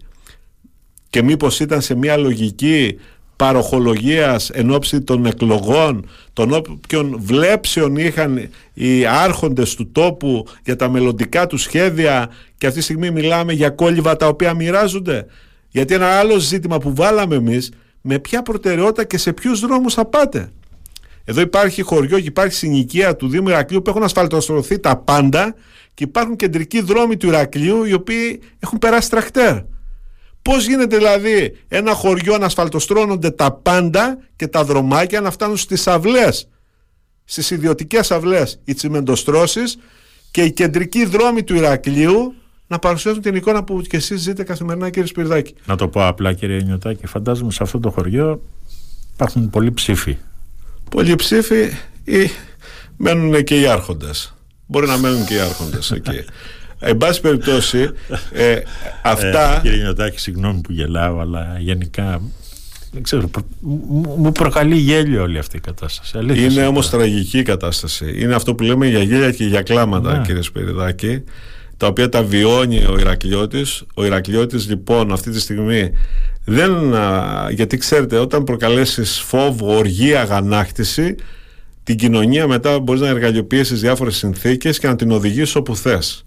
και 1.12 1.22
μήπως 1.22 1.60
ήταν 1.60 1.80
σε 1.80 1.94
μια 1.94 2.16
λογική 2.16 2.98
παροχολογίας 3.36 4.50
εν 4.50 4.70
ώψη 4.70 5.00
των 5.00 5.26
εκλογών 5.26 6.08
των 6.32 6.52
όποιων 6.52 7.16
βλέψεων 7.18 7.96
είχαν 7.96 8.48
οι 8.74 9.06
άρχοντες 9.06 9.74
του 9.74 9.92
τόπου 9.92 10.46
για 10.64 10.76
τα 10.76 10.90
μελλοντικά 10.90 11.46
του 11.46 11.56
σχέδια 11.56 12.30
και 12.58 12.66
αυτή 12.66 12.78
τη 12.78 12.84
στιγμή 12.84 13.10
μιλάμε 13.10 13.52
για 13.52 13.70
κόλληβα 13.70 14.16
τα 14.16 14.26
οποία 14.26 14.54
μοιράζονται; 14.54 15.26
Γιατί 15.68 15.94
ένα 15.94 16.06
άλλο 16.06 16.38
ζήτημα 16.38 16.78
που 16.78 16.94
βάλαμε 16.94 17.34
εμείς 17.34 17.72
με 18.00 18.18
ποια 18.18 18.42
προτεραιότητα 18.42 19.04
και 19.04 19.18
σε 19.18 19.32
ποιους 19.32 19.60
δρόμους 19.60 19.94
θα 19.94 20.04
πάτε; 20.04 20.48
Εδώ 21.24 21.40
υπάρχει 21.40 21.82
χωριό 21.82 22.20
και 22.20 22.26
υπάρχει 22.26 22.54
συνοικία 22.54 23.16
του 23.16 23.28
Δήμου 23.28 23.48
Ηρακλείου 23.48 23.82
που 23.82 23.90
έχουν 23.90 24.02
ασφαλτοστρωθεί 24.02 24.78
τα 24.78 24.96
πάντα 24.96 25.54
και 25.94 26.04
υπάρχουν 26.04 26.36
κεντρικοί 26.36 26.80
δρόμοι 26.80 27.16
του 27.16 27.26
Ηρακλείου 27.26 27.84
οι 27.84 27.92
οποίοι 27.92 28.40
έχουν 28.58 28.78
περάσει 28.78 29.10
τρακτέρ 29.10 29.56
Πώς 30.42 30.66
γίνεται 30.66 30.96
δηλαδή 30.96 31.56
ένα 31.68 31.92
χωριό 31.92 32.38
να 32.38 32.46
ασφαλτοστρώνονται 32.46 33.30
τα 33.30 33.52
πάντα 33.52 34.18
και 34.36 34.46
τα 34.46 34.64
δρομάκια 34.64 35.20
να 35.20 35.30
φτάνουν 35.30 35.56
στις 35.56 35.86
αυλές, 35.86 36.48
στις 37.24 37.50
ιδιωτικές 37.50 38.10
αυλές 38.10 38.60
οι 38.64 38.74
τσιμεντοστρώσεις 38.74 39.78
και 40.30 40.42
οι 40.42 40.52
κεντρικοί 40.52 41.04
δρόμοι 41.04 41.42
του 41.42 41.54
Ηρακλείου 41.54 42.34
να 42.66 42.78
παρουσιάζουν 42.78 43.22
την 43.22 43.34
εικόνα 43.34 43.64
που 43.64 43.80
και 43.80 43.96
εσείς 43.96 44.20
ζείτε 44.20 44.42
καθημερινά 44.42 44.90
κύριε 44.90 45.08
Σπυρδάκη. 45.08 45.54
Να 45.66 45.76
το 45.76 45.88
πω 45.88 46.06
απλά 46.06 46.32
κύριε 46.32 46.60
Νιωτάκη, 46.60 47.06
φαντάζομαι 47.06 47.52
σε 47.52 47.62
αυτό 47.62 47.80
το 47.80 47.90
χωριό 47.90 48.40
υπάρχουν 49.12 49.50
πολλοί 49.50 49.72
ψήφοι. 49.72 50.16
Πολλοί 50.90 51.14
ψήφοι 51.14 51.70
ή 52.04 52.30
μένουν 52.96 53.44
και 53.44 53.60
οι 53.60 53.66
άρχοντες. 53.66 54.34
Μπορεί 54.66 54.86
να 54.86 54.98
μένουν 54.98 55.24
και 55.24 55.34
οι 55.34 55.38
άρχοντες 55.38 55.90
εκεί. 55.90 56.24
Εν 56.84 56.96
πάση 56.96 57.20
περιπτώσει, 57.20 57.90
ε, 58.32 58.58
αυτά. 59.02 59.56
Ε, 59.56 59.60
κύριε 59.62 59.82
Νιωτάκη, 59.82 60.20
συγγνώμη 60.20 60.60
που 60.60 60.72
γελάω, 60.72 61.20
αλλά 61.20 61.56
γενικά 61.58 62.20
δεν 62.92 63.02
ξέρω, 63.02 63.30
μου 64.16 64.32
προκαλεί 64.32 64.76
γέλιο 64.76 65.22
όλη 65.22 65.38
αυτή 65.38 65.56
η 65.56 65.60
κατάσταση. 65.60 66.18
Αλήθεια 66.18 66.44
είναι 66.44 66.66
όμως 66.66 66.90
τραγική 66.90 67.38
η 67.38 67.42
κατάσταση. 67.42 68.14
Είναι 68.16 68.34
αυτό 68.34 68.54
που 68.54 68.62
λέμε 68.62 68.86
για 68.86 69.02
γέλια 69.02 69.30
και 69.30 69.44
για 69.44 69.62
κλάματα, 69.62 70.16
ναι. 70.16 70.24
κύριε 70.26 70.42
Σπυριδάκη, 70.42 71.22
τα 71.76 71.86
οποία 71.86 72.08
τα 72.08 72.22
βιώνει 72.22 72.84
ο 72.84 72.98
Ηρακλειώτης. 72.98 73.82
Ο 73.94 74.04
Ηρακλειώτης 74.04 74.68
λοιπόν 74.68 75.12
αυτή 75.12 75.30
τη 75.30 75.40
στιγμή 75.40 75.90
δεν. 76.44 76.94
Γιατί 77.50 77.76
ξέρετε, 77.76 78.18
όταν 78.18 78.44
προκαλέσεις 78.44 79.20
φόβο, 79.20 79.76
οργή, 79.76 80.14
αγανάκτηση, 80.14 81.14
την 81.84 81.96
κοινωνία 81.96 82.46
μετά 82.46 82.80
μπορείς 82.80 83.00
να 83.00 83.08
εργαλειοποιήσεις 83.08 83.80
διάφορες 83.80 84.16
συνθήκες 84.16 84.78
και 84.78 84.86
να 84.86 84.96
την 84.96 85.10
οδηγήσει 85.10 85.56
όπου 85.56 85.76
θες. 85.76 86.24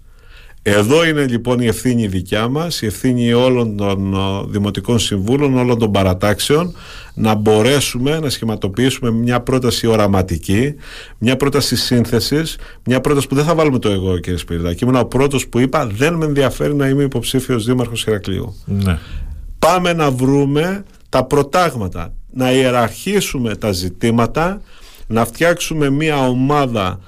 Εδώ 0.68 1.04
είναι 1.04 1.26
λοιπόν 1.26 1.60
η 1.60 1.66
ευθύνη 1.66 2.06
δικιά 2.06 2.48
μας, 2.48 2.82
η 2.82 2.86
ευθύνη 2.86 3.32
όλων 3.32 3.76
των 3.76 4.14
ε, 4.14 4.18
δημοτικών 4.48 4.98
συμβούλων, 4.98 5.58
όλων 5.58 5.78
των 5.78 5.90
παρατάξεων 5.92 6.74
να 7.14 7.34
μπορέσουμε 7.34 8.18
να 8.18 8.30
σχηματοποιήσουμε 8.30 9.10
μια 9.10 9.40
πρόταση 9.40 9.86
οραματική, 9.86 10.74
μια 11.18 11.36
πρόταση 11.36 11.76
σύνθεσης, 11.76 12.58
μια 12.84 13.00
πρόταση 13.00 13.26
που 13.26 13.34
δεν 13.34 13.44
θα 13.44 13.54
βάλουμε 13.54 13.78
το 13.78 13.88
εγώ 13.88 14.18
κύριε 14.18 14.38
Σπυριδάκη. 14.38 14.84
Ήμουν 14.84 14.96
ο 14.96 15.04
πρώτος 15.04 15.48
που 15.48 15.58
είπα 15.58 15.86
δεν 15.86 16.14
με 16.14 16.24
ενδιαφέρει 16.24 16.74
να 16.74 16.88
είμαι 16.88 17.02
υποψήφιος 17.02 17.64
δήμαρχος 17.64 18.04
Ηρακλείου. 18.04 18.56
Ναι. 18.64 18.98
Πάμε 19.58 19.92
να 19.92 20.10
βρούμε 20.10 20.84
τα 21.08 21.24
προτάγματα, 21.24 22.12
να 22.32 22.52
ιεραρχήσουμε 22.52 23.56
τα 23.56 23.72
ζητήματα, 23.72 24.60
να 25.06 25.24
φτιάξουμε 25.24 25.90
μια 25.90 26.28
ομάδα 26.28 27.00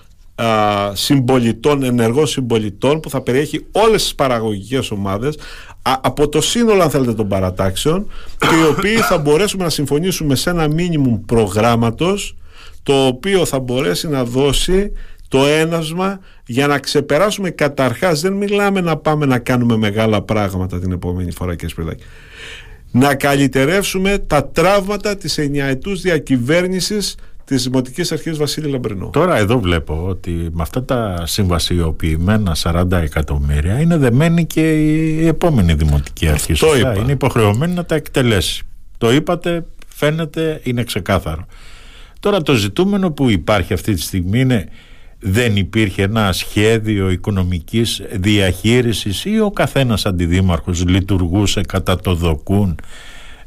συμπολιτών, 0.92 1.82
ενεργών 1.82 2.26
συμπολιτών 2.26 3.00
που 3.00 3.10
θα 3.10 3.20
περιέχει 3.20 3.66
όλες 3.72 4.02
τις 4.02 4.14
παραγωγικές 4.14 4.90
ομάδες 4.90 5.38
από 5.82 6.28
το 6.28 6.40
σύνολο 6.40 6.82
αν 6.82 6.90
θέλετε 6.90 7.14
των 7.14 7.28
παρατάξεων 7.28 8.06
και 8.38 8.54
οι 8.54 8.66
οποίοι 8.70 8.96
θα 8.96 9.18
μπορέσουμε 9.18 9.64
να 9.64 9.70
συμφωνήσουμε 9.70 10.34
σε 10.34 10.50
ένα 10.50 10.68
μίνιμουμ 10.68 11.24
προγράμματος 11.26 12.36
το 12.82 13.06
οποίο 13.06 13.44
θα 13.44 13.58
μπορέσει 13.58 14.08
να 14.08 14.24
δώσει 14.24 14.92
το 15.28 15.46
ένασμα 15.46 16.20
για 16.46 16.66
να 16.66 16.78
ξεπεράσουμε 16.78 17.50
καταρχάς 17.50 18.20
δεν 18.20 18.32
μιλάμε 18.32 18.80
να 18.80 18.96
πάμε 18.96 19.26
να 19.26 19.38
κάνουμε 19.38 19.76
μεγάλα 19.76 20.22
πράγματα 20.22 20.78
την 20.78 20.92
επόμενη 20.92 21.30
φορά 21.30 21.54
και 21.54 21.68
Σπυρδάκη 21.68 22.04
να 22.90 23.14
καλυτερεύσουμε 23.14 24.18
τα 24.18 24.48
τραύματα 24.48 25.16
της 25.16 25.38
ενιαετούς 25.38 26.00
διακυβέρνησης 26.00 27.14
τη 27.48 27.56
Δημοτική 27.56 28.02
Αρχή 28.12 28.30
Βασίλη 28.30 28.68
Λαμπρινού. 28.68 29.10
Τώρα 29.10 29.36
εδώ 29.36 29.60
βλέπω 29.60 30.04
ότι 30.08 30.30
με 30.30 30.62
αυτά 30.62 30.84
τα 30.84 31.22
συμβασιοποιημένα 31.26 32.56
40 32.62 32.92
εκατομμύρια 32.92 33.80
είναι 33.80 33.96
δεμένη 33.96 34.46
και 34.46 34.72
η 34.72 35.26
επόμενη 35.26 35.74
Δημοτική 35.74 36.28
Αρχή. 36.28 36.52
Αυτό 36.52 36.78
είπα. 36.78 36.94
Είναι 36.98 37.12
υποχρεωμένη 37.12 37.74
να 37.74 37.84
τα 37.84 37.94
εκτελέσει. 37.94 38.62
Το 38.98 39.12
είπατε, 39.12 39.66
φαίνεται, 39.88 40.60
είναι 40.62 40.84
ξεκάθαρο. 40.84 41.46
Τώρα 42.20 42.42
το 42.42 42.54
ζητούμενο 42.54 43.10
που 43.10 43.30
υπάρχει 43.30 43.72
αυτή 43.72 43.94
τη 43.94 44.00
στιγμή 44.00 44.40
είναι 44.40 44.68
δεν 45.20 45.56
υπήρχε 45.56 46.02
ένα 46.02 46.32
σχέδιο 46.32 47.10
οικονομικής 47.10 48.02
διαχείρισης 48.12 49.24
ή 49.24 49.40
ο 49.40 49.50
καθένας 49.50 50.06
αντιδήμαρχος 50.06 50.84
λειτουργούσε 50.84 51.60
κατά 51.60 51.96
το 51.96 52.14
δοκούν 52.14 52.78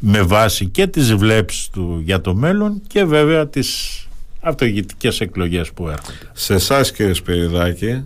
με 0.03 0.21
βάση 0.21 0.65
και 0.65 0.87
τις 0.87 1.15
βλέψεις 1.15 1.69
του 1.69 2.01
για 2.05 2.21
το 2.21 2.35
μέλλον 2.35 2.81
και 2.87 3.05
βέβαια 3.05 3.47
τις 3.47 3.99
αυτογητικές 4.39 5.19
εκλογές 5.19 5.71
που 5.71 5.87
έρχονται. 5.87 6.17
Σε 6.33 6.53
εσάς 6.53 6.91
κύριε 6.91 7.13
Σπυριδάκη, 7.13 8.03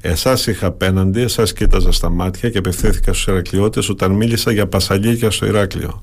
εσάς 0.00 0.46
είχα 0.46 0.66
απέναντι, 0.66 1.20
εσάς 1.20 1.52
κοίταζα 1.52 1.92
στα 1.92 2.08
μάτια 2.08 2.50
και 2.50 2.58
απευθύνθηκα 2.58 3.12
στους 3.12 3.26
Ηρακλειώτες 3.26 3.88
όταν 3.88 4.12
μίλησα 4.12 4.52
για 4.52 4.66
πασαλίκια 4.66 5.30
στο 5.30 5.46
Ηράκλειο. 5.46 6.02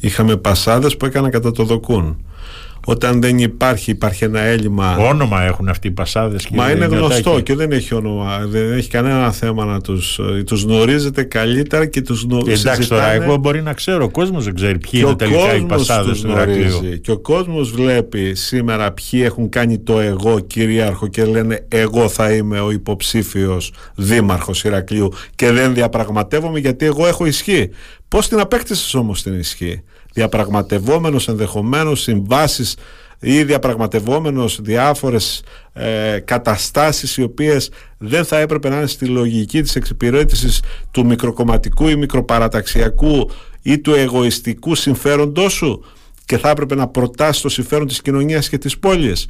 Είχαμε 0.00 0.36
πασάδες 0.36 0.96
που 0.96 1.06
έκανα 1.06 1.30
κατά 1.30 1.52
το 1.52 1.64
δοκούν 1.64 2.24
όταν 2.88 3.20
δεν 3.20 3.38
υπάρχει, 3.38 3.90
υπάρχει 3.90 4.24
ένα 4.24 4.40
έλλειμμα. 4.40 4.96
Όνομα 4.96 5.42
έχουν 5.42 5.68
αυτοί 5.68 5.88
οι 5.88 5.90
πασάδες. 5.90 6.48
Μα 6.48 6.70
είναι 6.70 6.84
γνωστό 6.84 7.40
και 7.40 7.54
δεν 7.54 7.72
έχει 7.72 7.94
όνομα. 7.94 8.46
Δεν 8.46 8.72
έχει 8.72 8.88
κανένα 8.88 9.32
θέμα 9.32 9.64
να 9.64 9.80
τους. 9.80 10.20
Τους 10.46 10.62
γνωρίζετε 10.62 11.22
καλύτερα 11.22 11.86
και 11.86 12.02
τους 12.02 12.22
γνωρίζετε. 12.22 12.68
Εντάξει 12.68 12.88
τώρα, 12.88 13.10
εγώ 13.10 13.36
μπορεί 13.36 13.62
να 13.62 13.72
ξέρω. 13.72 14.04
Ο 14.04 14.10
κόσμος 14.10 14.44
δεν 14.44 14.54
ξέρει 14.54 14.78
ποιοι 14.78 15.00
είναι 15.04 15.14
τελικά 15.14 15.54
οι 15.54 15.62
πασάδες 15.62 16.20
του 16.20 16.30
Ηρακλείου. 16.30 17.00
Και 17.00 17.10
ο 17.10 17.18
κόσμος 17.18 17.70
βλέπει 17.70 18.34
σήμερα 18.34 18.92
ποιοι 18.92 19.20
έχουν 19.24 19.48
κάνει 19.48 19.78
το 19.78 20.00
εγώ 20.00 20.40
κυρίαρχο 20.40 21.06
και 21.06 21.24
λένε 21.24 21.64
Εγώ 21.68 22.08
θα 22.08 22.32
είμαι 22.32 22.60
ο 22.60 22.70
υποψήφιος 22.70 23.72
δήμαρχος 23.94 24.64
Ηρακλείου 24.64 25.12
και 25.34 25.50
δεν 25.50 25.74
διαπραγματεύομαι 25.74 26.58
γιατί 26.58 26.86
εγώ 26.86 27.06
έχω 27.06 27.26
ισχύ. 27.26 27.70
Πώς 28.08 28.28
την 28.28 28.40
απέκτησες 28.40 28.94
όμως 28.94 29.22
την 29.22 29.38
ισχύ; 29.38 29.82
Διαπραγματευόμενος 30.16 31.28
ενδεχομένως 31.28 32.00
συμβάσεις 32.00 32.76
ή 33.20 33.44
διαπραγματευόμενος 33.44 34.58
διάφορες 34.62 35.42
ε, 35.72 36.18
καταστάσεις 36.24 37.16
οι 37.16 37.22
οποίες 37.22 37.70
δεν 37.98 38.24
θα 38.24 38.38
έπρεπε 38.38 38.68
να 38.68 38.76
είναι 38.76 38.86
στη 38.86 39.06
λογική 39.06 39.62
της 39.62 39.76
εξυπηρέτησης 39.76 40.62
του 40.90 41.06
μικροκομματικού 41.06 41.88
ή 41.88 41.96
μικροπαραταξιακού 41.96 43.30
ή 43.62 43.78
του 43.78 43.94
εγωιστικού 43.94 44.74
συμφέροντός 44.74 45.52
σου 45.52 45.84
και 46.24 46.38
θα 46.38 46.50
έπρεπε 46.50 46.74
να 46.74 46.88
προτάσεις 46.88 47.42
το 47.42 47.48
συμφέρον 47.48 47.86
της 47.86 48.02
κοινωνίας 48.02 48.48
και 48.48 48.58
της 48.58 48.78
πόλης. 48.78 49.26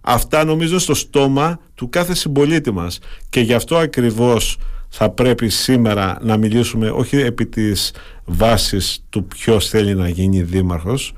Αυτά 0.00 0.44
νομίζω 0.44 0.78
στο 0.78 0.94
στόμα 0.94 1.60
του 1.74 1.88
κάθε 1.88 2.14
συμπολίτη 2.14 2.70
μας 2.70 2.98
και 3.28 3.40
γι' 3.40 3.54
αυτό 3.54 3.76
ακριβώς 3.76 4.58
θα 4.94 5.10
πρέπει 5.10 5.48
σήμερα 5.48 6.18
να 6.22 6.36
μιλήσουμε 6.36 6.90
όχι 6.90 7.16
επί 7.16 7.46
της 7.46 7.92
βάσης 8.24 9.04
του 9.08 9.24
ποιος 9.24 9.68
θέλει 9.68 9.94
να 9.94 10.08
γίνει 10.08 10.42
δήμαρχος 10.42 11.14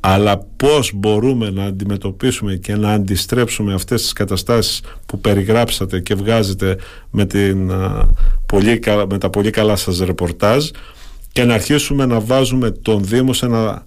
αλλά 0.00 0.38
πώς 0.56 0.92
μπορούμε 0.94 1.50
να 1.50 1.64
αντιμετωπίσουμε 1.64 2.54
και 2.54 2.76
να 2.76 2.92
αντιστρέψουμε 2.92 3.74
αυτές 3.74 4.02
τις 4.02 4.12
καταστάσεις 4.12 4.80
που 5.06 5.20
περιγράψατε 5.20 6.00
και 6.00 6.14
βγάζετε 6.14 6.76
με, 7.10 7.24
την, 7.26 7.72
πολύ, 8.46 8.80
με 9.10 9.18
τα 9.18 9.30
πολύ 9.30 9.50
καλά 9.50 9.76
σας 9.76 9.98
ρεπορτάζ 9.98 10.68
και 11.32 11.44
να 11.44 11.54
αρχίσουμε 11.54 12.06
να 12.06 12.20
βάζουμε 12.20 12.70
τον 12.70 13.04
Δήμο 13.04 13.32
σε 13.32 13.46
ένα 13.46 13.84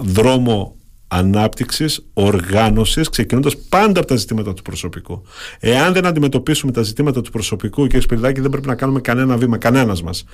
δρόμο 0.00 0.77
Ανάπτυξης, 1.08 2.06
οργάνωσης, 2.12 3.08
ξεκινώντας 3.08 3.56
πάντα 3.56 4.00
από 4.00 4.08
τα 4.08 4.16
ζητήματα 4.16 4.54
του 4.54 4.62
προσωπικού. 4.62 5.22
Εάν 5.60 5.92
δεν 5.92 6.06
αντιμετωπίσουμε 6.06 6.72
τα 6.72 6.82
ζητήματα 6.82 7.20
του 7.20 7.30
προσωπικού, 7.30 7.82
κύριε 7.82 8.00
Σπυριδάκη, 8.00 8.40
δεν 8.40 8.50
πρέπει 8.50 8.66
να 8.66 8.74
κάνουμε 8.74 9.00
κανένα 9.00 9.36
βήμα, 9.36 9.58
κανένας 9.58 10.02
μας. 10.02 10.24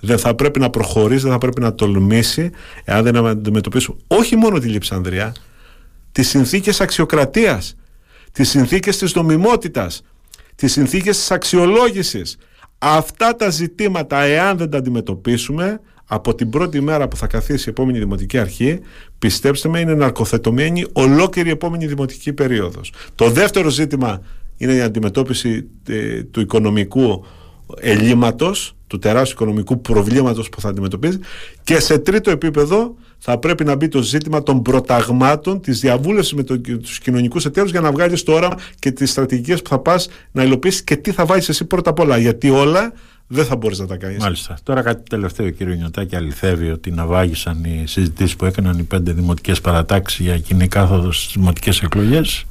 Δεν 0.00 0.18
θα 0.18 0.34
πρέπει 0.34 0.60
να 0.60 0.70
προχωρήσει, 0.70 1.22
δεν 1.22 1.32
θα 1.32 1.38
πρέπει 1.38 1.60
να 1.60 1.74
τολμήσει, 1.74 2.50
εάν 2.84 3.04
δεν 3.04 3.16
αντιμετωπίσουμε 3.16 3.96
όχι 4.06 4.36
μόνο 4.36 4.58
τη 4.58 4.68
Λειψανδρία, 4.68 5.34
τις 6.12 6.28
συνθήκες 6.28 6.80
αξιοκρατίας, 6.80 7.76
τις 8.32 8.48
συνθήκες 8.48 8.98
της 8.98 9.14
νομιμότητας, 9.14 10.02
τις 10.54 10.72
συνθήκες 10.72 11.16
της 11.16 11.30
αξιολόγησης. 11.30 12.36
Αυτά 12.78 13.36
τα 13.36 13.50
ζητήματα, 13.50 14.20
εάν 14.20 14.56
δεν 14.56 14.70
τα 14.70 14.78
αντιμετωπίσουμε, 14.78 15.80
από 16.14 16.34
την 16.34 16.50
πρώτη 16.50 16.80
μέρα 16.80 17.08
που 17.08 17.16
θα 17.16 17.26
καθίσει 17.26 17.68
η 17.68 17.70
επόμενη 17.70 17.98
δημοτική 17.98 18.38
αρχή, 18.38 18.80
πιστέψτε 19.18 19.68
με, 19.68 19.80
είναι 19.80 19.94
ναρκοθετωμένη 19.94 20.84
ολόκληρη 20.92 21.48
η 21.48 21.52
επόμενη 21.52 21.86
δημοτική 21.86 22.32
περίοδος. 22.32 22.92
Το 23.14 23.30
δεύτερο 23.30 23.68
ζήτημα 23.68 24.22
είναι 24.56 24.74
η 24.74 24.80
αντιμετώπιση 24.80 25.66
ε, 25.88 26.22
του 26.22 26.40
οικονομικού 26.40 27.24
ελλείμματος, 27.80 28.76
του 28.86 28.98
τεράστιου 28.98 29.36
οικονομικού 29.40 29.80
προβλήματος 29.80 30.48
που 30.48 30.60
θα 30.60 30.68
αντιμετωπίζει. 30.68 31.18
Και 31.62 31.80
σε 31.80 31.98
τρίτο 31.98 32.30
επίπεδο 32.30 32.94
θα 33.26 33.38
πρέπει 33.38 33.64
να 33.64 33.76
μπει 33.76 33.88
το 33.88 34.02
ζήτημα 34.02 34.42
των 34.42 34.62
προταγμάτων, 34.62 35.60
της 35.60 35.80
διαβούλευσης 35.80 36.34
με 36.34 36.42
τους 36.42 36.98
κοινωνικούς 36.98 37.44
εταίρους 37.44 37.70
για 37.70 37.80
να 37.80 37.92
βγάλεις 37.92 38.22
το 38.22 38.32
όραμα 38.32 38.56
και 38.78 38.90
τις 38.90 39.10
στρατηγικές 39.10 39.62
που 39.62 39.68
θα 39.68 39.78
πας 39.78 40.08
να 40.32 40.42
υλοποιήσεις 40.42 40.82
και 40.82 40.96
τι 40.96 41.12
θα 41.12 41.24
βάλει 41.24 41.42
εσύ 41.48 41.64
πρώτα 41.64 41.90
απ' 41.90 41.98
όλα. 41.98 42.18
Γιατί 42.18 42.50
όλα 42.50 42.92
δεν 43.26 43.44
θα 43.44 43.56
μπορείς 43.56 43.78
να 43.78 43.86
τα 43.86 43.96
κάνεις. 43.96 44.18
Μάλιστα. 44.18 44.58
Τώρα 44.62 44.82
κάτι 44.82 45.02
τελευταίο, 45.10 45.50
κύριο 45.50 45.74
Νιωτάκη, 45.74 46.16
αληθεύει 46.16 46.70
ότι 46.70 46.90
ναυάγησαν 46.90 47.64
οι 47.64 47.84
συζητήσεις 47.86 48.36
που 48.36 48.44
έκαναν 48.44 48.78
οι 48.78 48.82
πέντε 48.82 49.12
δημοτικές 49.12 49.60
παρατάξεις 49.60 50.24
για 50.24 50.38
κοινή 50.38 50.68
κάθοδο 50.68 51.12
στις 51.12 51.34
δημοτικές 51.34 51.82
εκλογές. 51.82 52.44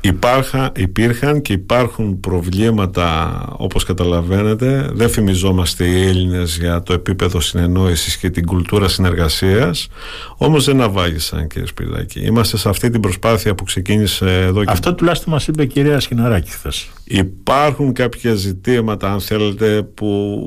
Υπάρχα, 0.00 0.72
υπήρχαν 0.76 1.42
και 1.42 1.52
υπάρχουν 1.52 2.20
προβλήματα 2.20 3.42
όπως 3.56 3.84
καταλαβαίνετε 3.84 4.90
δεν 4.92 5.10
φημιζόμαστε 5.10 5.84
οι 5.86 6.06
Έλληνες 6.06 6.56
για 6.56 6.82
το 6.82 6.92
επίπεδο 6.92 7.40
συνεννόησης 7.40 8.16
και 8.16 8.30
την 8.30 8.46
κουλτούρα 8.46 8.88
συνεργασίας 8.88 9.88
όμως 10.36 10.64
δεν 10.64 10.80
αβάγησαν 10.80 11.46
κύριε 11.46 11.66
Σπυρδάκη 11.66 12.20
είμαστε 12.20 12.56
σε 12.56 12.68
αυτή 12.68 12.90
την 12.90 13.00
προσπάθεια 13.00 13.54
που 13.54 13.64
ξεκίνησε 13.64 14.40
εδώ 14.40 14.64
και... 14.64 14.70
Αυτό 14.70 14.94
τουλάχιστον 14.94 15.32
μας 15.32 15.46
είπε 15.46 15.62
η 15.62 15.66
κυρία 15.66 16.00
Σκιναράκη 16.00 16.50
χθες. 16.50 16.88
Υπάρχουν 17.04 17.92
κάποια 17.92 18.34
ζητήματα 18.34 19.12
αν 19.12 19.20
θέλετε 19.20 19.82
που 19.82 20.40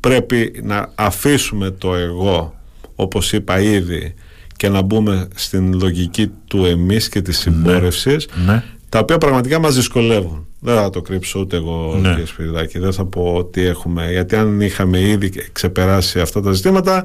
πρέπει 0.00 0.60
να 0.62 0.92
αφήσουμε 0.94 1.70
το 1.70 1.94
εγώ 1.94 2.54
όπως 2.94 3.32
είπα 3.32 3.60
ήδη 3.60 4.14
και 4.56 4.68
να 4.68 4.82
μπούμε 4.82 5.28
στην 5.34 5.78
λογική 5.80 6.30
του 6.46 6.64
εμείς 6.64 7.08
και 7.08 7.22
της 7.22 7.38
συμπόρευσης 7.38 8.28
Ναι. 8.46 8.62
Τα 8.90 8.98
οποία 8.98 9.18
πραγματικά 9.18 9.58
μας 9.58 9.74
δυσκολεύουν. 9.74 10.46
Δεν 10.60 10.76
θα 10.76 10.90
το 10.90 11.00
κρύψω 11.02 11.40
ούτε 11.40 11.56
εγώ 11.56 11.98
Ναι. 12.00 12.08
κύριε 12.08 12.24
Σπυριδάκη, 12.24 12.78
δεν 12.78 12.92
θα 12.92 13.04
πω 13.04 13.34
ότι 13.36 13.60
έχουμε, 13.64 14.10
γιατί 14.10 14.36
αν 14.36 14.60
είχαμε 14.60 15.00
ήδη 15.00 15.32
ξεπεράσει 15.52 16.20
αυτά 16.20 16.40
τα 16.40 16.52
ζητήματα 16.52 17.04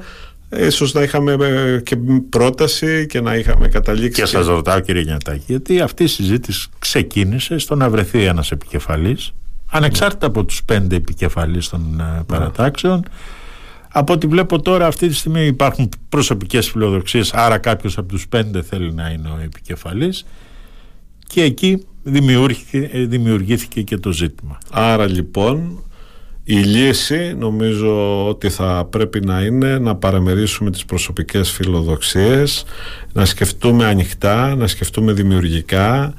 ίσως 0.58 0.94
να 0.94 1.02
είχαμε 1.02 1.38
ε, 1.40 1.80
και 1.80 1.98
πρόταση 2.30 3.06
και 3.06 3.22
να 3.22 3.36
είχαμε 3.36 3.68
καταλήξει 3.68 4.22
Και 4.22 4.28
σας 4.28 4.48
ρωτάω 4.48 4.80
κύριε 4.80 5.04
Νιατάκη, 5.04 5.44
γιατί 5.48 5.80
αυτή 5.82 6.04
η 6.04 6.08
συζήτηση 6.08 6.68
ξεκίνησε 6.80 7.58
στο 7.58 7.76
να 7.76 7.90
βρεθεί 7.90 8.24
ένας 8.24 8.52
επικεφαλής, 8.52 9.34
ανεξάρτητα 9.70 10.26
από 10.26 10.44
τους 10.44 10.64
πέντε 10.64 10.96
επικεφαλείς 10.96 11.70
των 11.70 12.00
ε, 12.00 12.24
παρατάξεων. 12.26 13.04
Από 13.98 14.14
ό,τι 14.14 14.28
βλέπω 14.28 14.62
τώρα 14.62 14.88
αυτή 14.88 15.08
τη 15.08 15.14
στιγμή 15.14 15.46
υπάρχουν 15.46 15.90
προσωπικές 16.10 16.70
φιλοδοξίες, 16.70 17.34
άρα 17.34 17.58
κάποιος 17.58 17.98
από 17.98 18.08
τους 18.08 18.28
πέντε 18.28 18.62
θέλει 18.62 18.94
να 18.94 19.10
είναι 19.10 19.28
ο 19.30 19.40
επικεφαλής 19.44 20.26
και 21.28 21.42
εκεί 21.42 21.86
δημιουργήθηκε, 22.04 22.90
ε, 22.92 23.06
δημιουργήθηκε 23.06 23.82
και 23.82 23.98
το 23.98 24.12
ζήτημα. 24.12 24.58
Άρα 24.72 25.08
λοιπόν 25.08 25.84
η 26.48 26.56
λύση 26.56 27.36
νομίζω 27.38 28.28
ότι 28.28 28.50
θα 28.50 28.88
πρέπει 28.90 29.26
να 29.26 29.42
είναι 29.42 29.80
να 29.80 29.96
παραμερίσουμε 29.96 30.72
τις 30.72 30.86
προσωπικές 30.86 31.52
φιλοδοξίες, 31.52 32.66
να 33.14 33.26
σκεφτούμε 33.26 33.86
ανοιχτά, 33.86 34.56
να 34.56 34.68
σκεφτούμε 34.68 35.14
δημιουργικά, 35.14 35.94
α, 36.02 36.14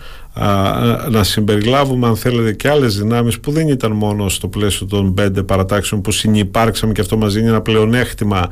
να 1.11 1.23
συμπεριλάβουμε 1.23 2.07
αν 2.07 2.17
θέλετε 2.17 2.53
και 2.53 2.69
άλλες 2.69 2.99
δυνάμεις 2.99 3.41
που 3.41 3.51
δεν 3.51 3.69
ήταν 3.69 3.93
μόνο 3.93 4.29
στο 4.29 4.49
πλαίσιο 4.49 4.87
των 4.87 5.15
πέντε 5.15 5.43
παρατάξεων 5.43 6.01
που 6.01 6.11
συνυπάρξαμε 6.11 6.93
και 6.93 7.01
αυτό 7.01 7.17
μας 7.17 7.35
δίνει 7.35 7.49
ένα 7.49 7.61
πλεονέκτημα 7.61 8.49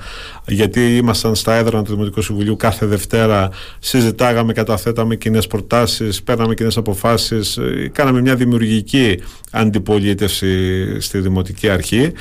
γιατί 0.46 0.96
ήμασταν 0.96 1.34
στα 1.34 1.54
έδρανα 1.54 1.84
του 1.84 1.92
Δημοτικού 1.92 2.22
Συμβουλίου 2.22 2.56
κάθε 2.56 2.86
Δευτέρα 2.86 3.50
συζητάγαμε, 3.78 4.52
καταθέταμε 4.52 5.16
κοινές 5.16 5.46
προτάσεις 5.46 6.22
παίρναμε 6.22 6.54
κοινές 6.54 6.76
αποφάσεις 6.76 7.56
ε, 7.56 7.90
κάναμε 7.92 8.20
μια 8.20 8.34
δημιουργική 8.34 9.18
αντιπολίτευση 9.50 11.00
στη 11.00 11.18
Δημοτική 11.18 11.68
Αρχή 11.68 12.12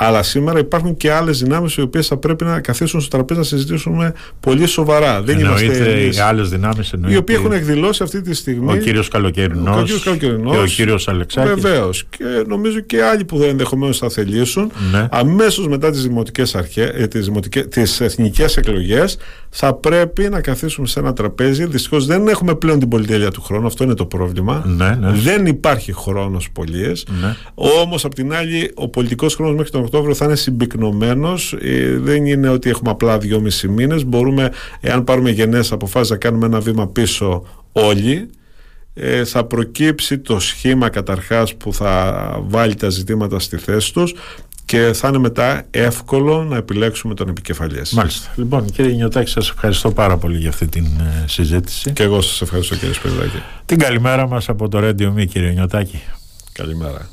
αλλά 0.00 0.22
σήμερα 0.22 0.58
υπάρχουν 0.58 0.96
και 0.96 1.12
άλλες 1.12 1.42
δυνάμεις 1.42 1.74
οι 1.74 1.80
οποίες 1.80 2.06
θα 2.06 2.16
πρέπει 2.16 2.44
να 2.44 2.60
καθίσουν 2.60 3.00
στο 3.00 3.16
τραπέζι 3.16 3.38
να 3.40 3.44
συζητήσουμε 3.44 4.12
πολύ 4.40 4.66
σοβαρά 4.66 5.22
δεν 5.22 5.38
είμαστε 5.38 5.64
Εννοείται 5.64 5.92
εμείς 5.92 6.16
οι 6.16 6.20
άλλες 6.20 6.48
δυνάμεις 6.48 6.88
οι 6.88 6.90
εννοείται 6.94 7.18
οποίοι 7.18 7.36
έχουν 7.38 7.52
εκδηλώσει 7.52 8.02
αυτή 8.02 8.20
τη 8.20 8.34
στιγμή 8.34 8.72
ο 8.72 8.76
κύριος 8.76 9.08
Καλοκαιρινός, 9.08 9.76
ο 9.76 9.82
κύριος 9.82 10.02
Καλοκαιρινός 10.02 10.56
και 10.56 10.62
ο 10.62 10.64
κύριος 10.64 11.08
Αλεξάκης. 11.08 11.62
Βεβαίως. 11.62 12.04
Και 12.10 12.24
νομίζω 12.46 12.80
και 12.80 13.02
άλλοι 13.02 13.24
που 13.24 13.42
ενδεχομένως 13.42 13.98
θα 13.98 14.10
θελήσουν 14.10 14.72
Ναι. 14.92 15.08
αμέσως 15.10 15.68
μετά 15.68 15.90
τις 15.90 16.02
δημοτικές 16.02 16.54
αρχές, 16.54 16.90
ε, 16.94 17.06
τις, 17.06 17.24
δημοτικές, 17.24 17.68
τις 17.68 18.00
εθνικές 18.00 18.56
εκλογές, 18.56 19.18
θα 19.50 19.74
πρέπει 19.74 20.28
να 20.28 20.40
καθίσουμε 20.40 20.86
σε 20.86 21.00
ένα 21.00 21.12
τραπέζι. 21.12 21.66
Δυστυχώς 21.66 22.06
δεν 22.06 22.28
έχουμε 22.28 22.54
πλέον 22.54 22.78
την 22.78 22.88
πολυτέλεια 22.88 23.30
του 23.30 23.42
χρόνου. 23.42 23.66
Αυτό 23.66 23.84
είναι 23.84 23.94
το 23.94 24.06
πρόβλημα. 24.06 24.64
Ναι, 24.66 24.96
ναι. 25.00 25.12
Δεν 25.12 25.46
υπάρχει 25.46 25.92
χρόνος 25.92 26.50
πολίε. 26.50 26.92
Ναι. 27.20 27.36
Όμως, 27.54 28.04
απ' 28.04 28.14
την 28.14 28.34
άλλη, 28.34 28.70
ο 28.74 28.88
πολιτικός 28.88 29.34
χρόνος 29.34 29.54
μέχρι 29.56 29.70
τον 29.70 29.82
Οκτώβριο 29.88 30.14
θα 30.14 30.24
είναι 30.24 30.36
συμπυκνωμένος. 30.36 31.56
δεν 31.96 32.26
είναι 32.26 32.48
ότι 32.48 32.70
έχουμε 32.70 32.90
απλά 32.90 33.18
δυόμισι 33.18 33.68
μήνες. 33.68 34.04
Μπορούμε, 34.04 34.50
εάν 34.80 35.04
πάρουμε 35.04 35.30
γενναίες 35.30 35.72
αποφάσεις, 35.72 36.10
να 36.10 36.16
κάνουμε 36.16 36.46
ένα 36.46 36.60
βήμα 36.60 36.88
πίσω 36.88 37.44
όλοι 37.72 38.30
ε, 38.94 39.24
θα 39.24 39.44
προκύψει 39.44 40.18
το 40.18 40.40
σχήμα 40.40 40.88
καταρχάς 40.88 41.54
που 41.54 41.74
θα 41.74 42.40
βάλει 42.42 42.74
τα 42.74 42.88
ζητήματα 42.88 43.38
στη 43.38 43.56
θέση 43.56 43.92
τους 43.92 44.14
και 44.64 44.90
θα 44.94 45.08
είναι 45.08 45.18
μετά 45.18 45.66
εύκολο 45.70 46.44
να 46.44 46.56
επιλέξουμε 46.56 47.14
τον 47.14 47.28
επικεφαλής. 47.28 47.92
Μάλιστα. 47.92 48.32
Λοιπόν, 48.36 48.64
κύριε 48.64 48.94
Νιωτάκη, 48.94 49.30
σας 49.30 49.50
ευχαριστώ 49.50 49.90
πάρα 49.90 50.16
πολύ 50.16 50.38
για 50.38 50.48
αυτή 50.48 50.66
την 50.66 50.84
ε, 50.84 51.24
συζήτηση. 51.26 51.92
Και 51.92 52.02
εγώ 52.02 52.20
σας 52.20 52.40
ευχαριστώ 52.40 52.76
κύριε 52.76 52.94
Σπυρδάκη. 52.94 53.42
Την 53.66 53.78
καλημέρα 53.78 54.28
μας 54.28 54.48
από 54.48 54.68
το 54.68 54.78
Radio 54.78 55.14
Me, 55.16 55.26
κύριε 55.26 55.50
Νιωτάκη. 55.50 56.02
Καλημέρα. 56.52 57.08